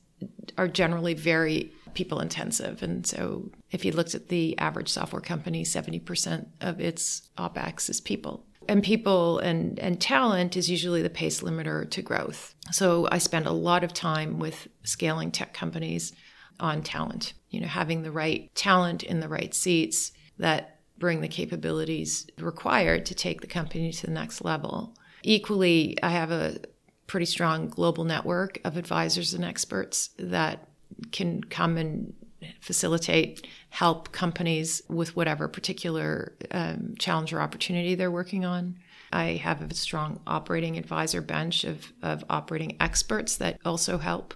are 0.58 0.68
generally 0.68 1.14
very 1.14 1.72
people 1.94 2.20
intensive. 2.20 2.84
And 2.84 3.06
so 3.06 3.50
if 3.72 3.86
you 3.86 3.94
looked 3.94 4.16
at 4.16 4.28
the 4.28 4.58
average 4.58 4.90
software 4.90 5.22
company, 5.22 5.64
70% 5.64 6.48
of 6.60 6.82
its 6.82 7.30
OPEX 7.38 7.90
is 7.90 8.02
people 8.02 8.46
and 8.70 8.84
people 8.84 9.40
and, 9.40 9.80
and 9.80 10.00
talent 10.00 10.56
is 10.56 10.70
usually 10.70 11.02
the 11.02 11.10
pace 11.10 11.42
limiter 11.42 11.90
to 11.90 12.02
growth. 12.04 12.54
So 12.72 13.08
I 13.12 13.18
spend 13.18 13.48
a 13.48 13.52
lot 13.52 13.84
of 13.84 13.94
time 13.94 14.38
with 14.38 14.68
scaling 14.84 15.32
tech 15.32 15.54
companies 15.54 16.14
on 16.60 16.84
talent, 16.84 17.34
you 17.50 17.60
know, 17.60 17.68
having 17.68 18.04
the 18.04 18.12
right 18.12 18.54
talent 18.54 19.02
in 19.02 19.22
the 19.22 19.28
right 19.28 19.56
seats 19.56 20.12
that 20.38 20.80
bring 21.00 21.22
the 21.22 21.28
capabilities 21.28 22.28
required 22.38 23.08
to 23.08 23.16
take 23.16 23.42
the 23.42 23.48
company 23.48 23.92
to 23.92 24.06
the 24.06 24.14
next 24.14 24.46
level. 24.46 24.96
Equally, 25.24 25.98
I 26.04 26.10
have 26.10 26.32
a 26.32 26.60
pretty 27.08 27.26
strong 27.26 27.70
global 27.70 28.04
network 28.04 28.60
of 28.64 28.78
advisors 28.78 29.34
and 29.34 29.44
experts 29.44 30.12
that 30.20 30.68
can 31.12 31.44
come 31.44 31.76
and 31.78 32.14
facilitate, 32.62 33.48
help 33.70 34.12
companies 34.12 34.82
with 34.88 35.16
whatever 35.16 35.48
particular 35.48 36.34
um, 36.52 36.96
challenge 36.98 37.34
or 37.34 37.42
opportunity 37.42 37.96
they're 37.96 38.12
working 38.12 38.46
on. 38.46 38.78
I 39.12 39.34
have 39.34 39.62
a 39.62 39.74
strong 39.74 40.20
operating 40.28 40.78
advisor 40.78 41.22
bench 41.22 41.64
of, 41.64 41.92
of 42.02 42.24
operating 42.30 42.78
experts 42.80 43.38
that 43.38 43.60
also 43.66 43.98
help 43.98 44.34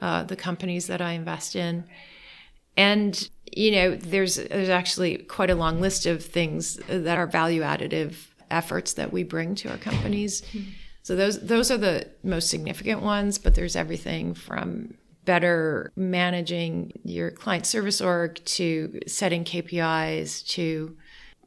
uh, 0.00 0.24
the 0.24 0.36
companies 0.36 0.88
that 0.88 1.00
I 1.00 1.12
invest 1.12 1.54
in. 1.54 1.84
And 2.76 3.28
you 3.54 3.70
know, 3.70 3.94
there's 3.94 4.36
there's 4.36 4.70
actually 4.70 5.18
quite 5.18 5.50
a 5.50 5.54
long 5.54 5.80
list 5.80 6.06
of 6.06 6.24
things 6.24 6.76
that 6.88 7.18
are 7.18 7.26
value 7.26 7.62
additive 7.62 8.14
efforts 8.50 8.94
that 8.94 9.12
we 9.12 9.24
bring 9.24 9.54
to 9.56 9.70
our 9.70 9.76
companies. 9.76 10.42
Mm-hmm. 10.42 10.70
So 11.02 11.16
those 11.16 11.40
those 11.40 11.70
are 11.70 11.78
the 11.78 12.08
most 12.22 12.48
significant 12.48 13.02
ones, 13.02 13.38
but 13.38 13.54
there's 13.54 13.76
everything 13.76 14.34
from 14.34 14.94
better 15.24 15.92
managing 15.96 16.92
your 17.04 17.30
client 17.30 17.66
service 17.66 18.00
org 18.00 18.44
to 18.44 19.00
setting 19.06 19.44
KPIs 19.44 20.46
to 20.48 20.96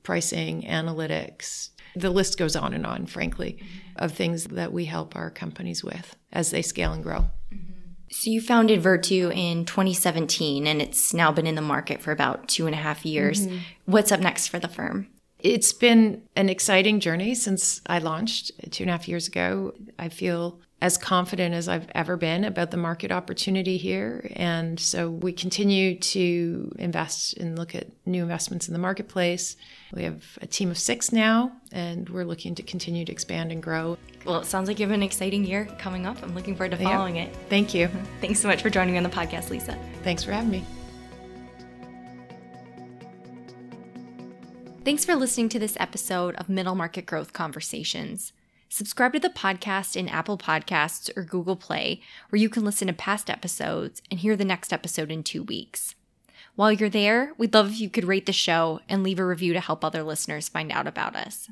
pricing 0.03 0.61
analytics 0.63 1.69
The 1.95 2.09
list 2.09 2.37
goes 2.37 2.55
on 2.55 2.73
and 2.73 2.85
on, 2.85 3.05
frankly, 3.05 3.59
of 3.95 4.11
things 4.11 4.45
that 4.45 4.73
we 4.73 4.85
help 4.85 5.15
our 5.15 5.31
companies 5.31 5.83
with 5.83 6.15
as 6.31 6.51
they 6.51 6.61
scale 6.61 6.93
and 6.93 7.01
grow. 7.01 7.29
So 8.11 8.29
you 8.29 8.41
founded 8.41 8.81
Vertu 8.81 9.33
in 9.33 9.65
2017, 9.65 10.67
and 10.67 10.81
it's 10.81 11.13
now 11.13 11.31
been 11.31 11.47
in 11.47 11.55
the 11.55 11.61
market 11.61 12.01
for 12.01 12.11
about 12.11 12.47
two 12.47 12.65
and 12.65 12.75
a 12.75 12.77
half 12.77 13.05
years. 13.05 13.47
Mm-hmm. 13.47 13.57
What's 13.85 14.11
up 14.11 14.19
next 14.19 14.47
for 14.47 14.59
the 14.59 14.67
firm? 14.67 15.07
It's 15.39 15.73
been 15.73 16.23
an 16.35 16.49
exciting 16.49 16.99
journey 16.99 17.35
since 17.35 17.81
I 17.87 17.99
launched 17.99 18.51
two 18.71 18.83
and 18.83 18.89
a 18.89 18.93
half 18.93 19.07
years 19.07 19.27
ago. 19.27 19.73
I 19.99 20.09
feel 20.09 20.59
as 20.85 20.99
confident 20.99 21.55
as 21.55 21.67
I've 21.67 21.87
ever 21.95 22.15
been 22.15 22.43
about 22.43 22.69
the 22.69 22.77
market 22.77 23.11
opportunity 23.11 23.75
here. 23.75 24.29
And 24.35 24.79
so 24.79 25.09
we 25.09 25.33
continue 25.33 25.97
to 25.97 26.71
invest 26.77 27.35
and 27.37 27.57
look 27.57 27.73
at 27.73 27.87
new 28.05 28.21
investments 28.21 28.67
in 28.67 28.73
the 28.73 28.79
marketplace. 28.79 29.57
We 29.95 30.03
have 30.03 30.37
a 30.43 30.45
team 30.45 30.69
of 30.69 30.77
six 30.77 31.11
now, 31.11 31.53
and 31.71 32.07
we're 32.07 32.23
looking 32.23 32.53
to 32.53 32.61
continue 32.61 33.03
to 33.03 33.11
expand 33.11 33.51
and 33.51 33.63
grow. 33.63 33.97
Well, 34.25 34.39
it 34.39 34.45
sounds 34.45 34.67
like 34.67 34.77
you 34.77 34.85
have 34.85 34.93
an 34.93 35.01
exciting 35.01 35.43
year 35.43 35.65
coming 35.79 36.05
up. 36.05 36.21
I'm 36.21 36.35
looking 36.35 36.55
forward 36.55 36.77
to 36.77 36.77
following 36.77 37.15
it. 37.15 37.35
Thank 37.49 37.73
you. 37.73 37.87
Thanks 38.21 38.39
so 38.39 38.47
much 38.47 38.61
for 38.61 38.69
joining 38.69 38.91
me 38.91 38.97
on 38.99 39.03
the 39.03 39.09
podcast, 39.09 39.49
Lisa. 39.49 39.75
Thanks 40.03 40.23
for 40.23 40.33
having 40.33 40.51
me. 40.51 40.63
Thanks 44.83 45.03
for 45.03 45.15
listening 45.15 45.49
to 45.49 45.57
this 45.57 45.75
episode 45.79 46.35
of 46.35 46.47
Middle 46.47 46.75
Market 46.75 47.07
Growth 47.07 47.33
Conversations. 47.33 48.33
Subscribe 48.69 49.13
to 49.13 49.19
the 49.19 49.29
podcast 49.29 49.95
in 49.95 50.09
Apple 50.09 50.37
Podcasts 50.37 51.15
or 51.15 51.23
Google 51.23 51.55
Play, 51.55 52.01
where 52.29 52.41
you 52.41 52.49
can 52.49 52.65
listen 52.65 52.87
to 52.87 52.93
past 52.93 53.29
episodes 53.29 54.01
and 54.09 54.19
hear 54.19 54.35
the 54.35 54.43
next 54.43 54.73
episode 54.73 55.11
in 55.11 55.23
two 55.23 55.43
weeks. 55.43 55.95
While 56.55 56.71
you're 56.71 56.89
there, 56.89 57.33
we'd 57.37 57.53
love 57.53 57.71
if 57.71 57.79
you 57.79 57.89
could 57.89 58.05
rate 58.05 58.25
the 58.25 58.33
show 58.33 58.79
and 58.89 59.03
leave 59.03 59.19
a 59.19 59.25
review 59.25 59.53
to 59.53 59.59
help 59.59 59.83
other 59.83 60.03
listeners 60.03 60.49
find 60.49 60.71
out 60.71 60.87
about 60.87 61.15
us. 61.15 61.49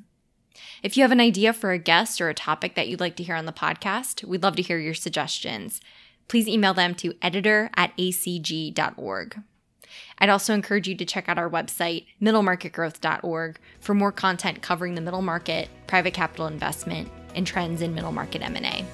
If 0.82 0.98
you 0.98 1.04
have 1.04 1.12
an 1.12 1.22
idea 1.22 1.54
for 1.54 1.72
a 1.72 1.78
guest 1.78 2.20
or 2.20 2.30
a 2.30 2.34
topic 2.34 2.76
that 2.76 2.88
you'd 2.88 3.00
like 3.00 3.16
to 3.18 3.24
hear 3.24 3.36
on 3.36 3.46
the 3.46 3.52
podcast, 3.52 4.24
we'd 4.24 4.44
love 4.44 4.56
to 4.58 4.62
hear 4.62 4.80
your 4.80 4.94
suggestions. 4.94 5.82
Please 6.28 6.48
email 6.48 6.74
them 6.74 6.96
to 6.96 7.16
editor 7.22 7.70
at 7.76 7.96
acg.org. 7.98 9.42
I'd 10.20 10.30
also 10.30 10.54
encourage 10.54 10.88
you 10.88 10.96
to 10.96 11.06
check 11.06 11.30
out 11.30 11.38
our 11.38 11.50
website, 11.50 12.06
middlemarketgrowth.org, 12.22 13.60
for 13.80 13.94
more 13.94 14.12
content 14.12 14.62
covering 14.62 14.96
the 14.96 15.02
middle 15.02 15.22
market, 15.22 15.70
private 15.88 16.14
capital 16.14 16.48
investment, 16.48 17.12
and 17.36 17.46
trends 17.46 17.82
in 17.82 17.96
middle 17.96 18.12
market 18.12 18.42
M&A. 18.42 18.86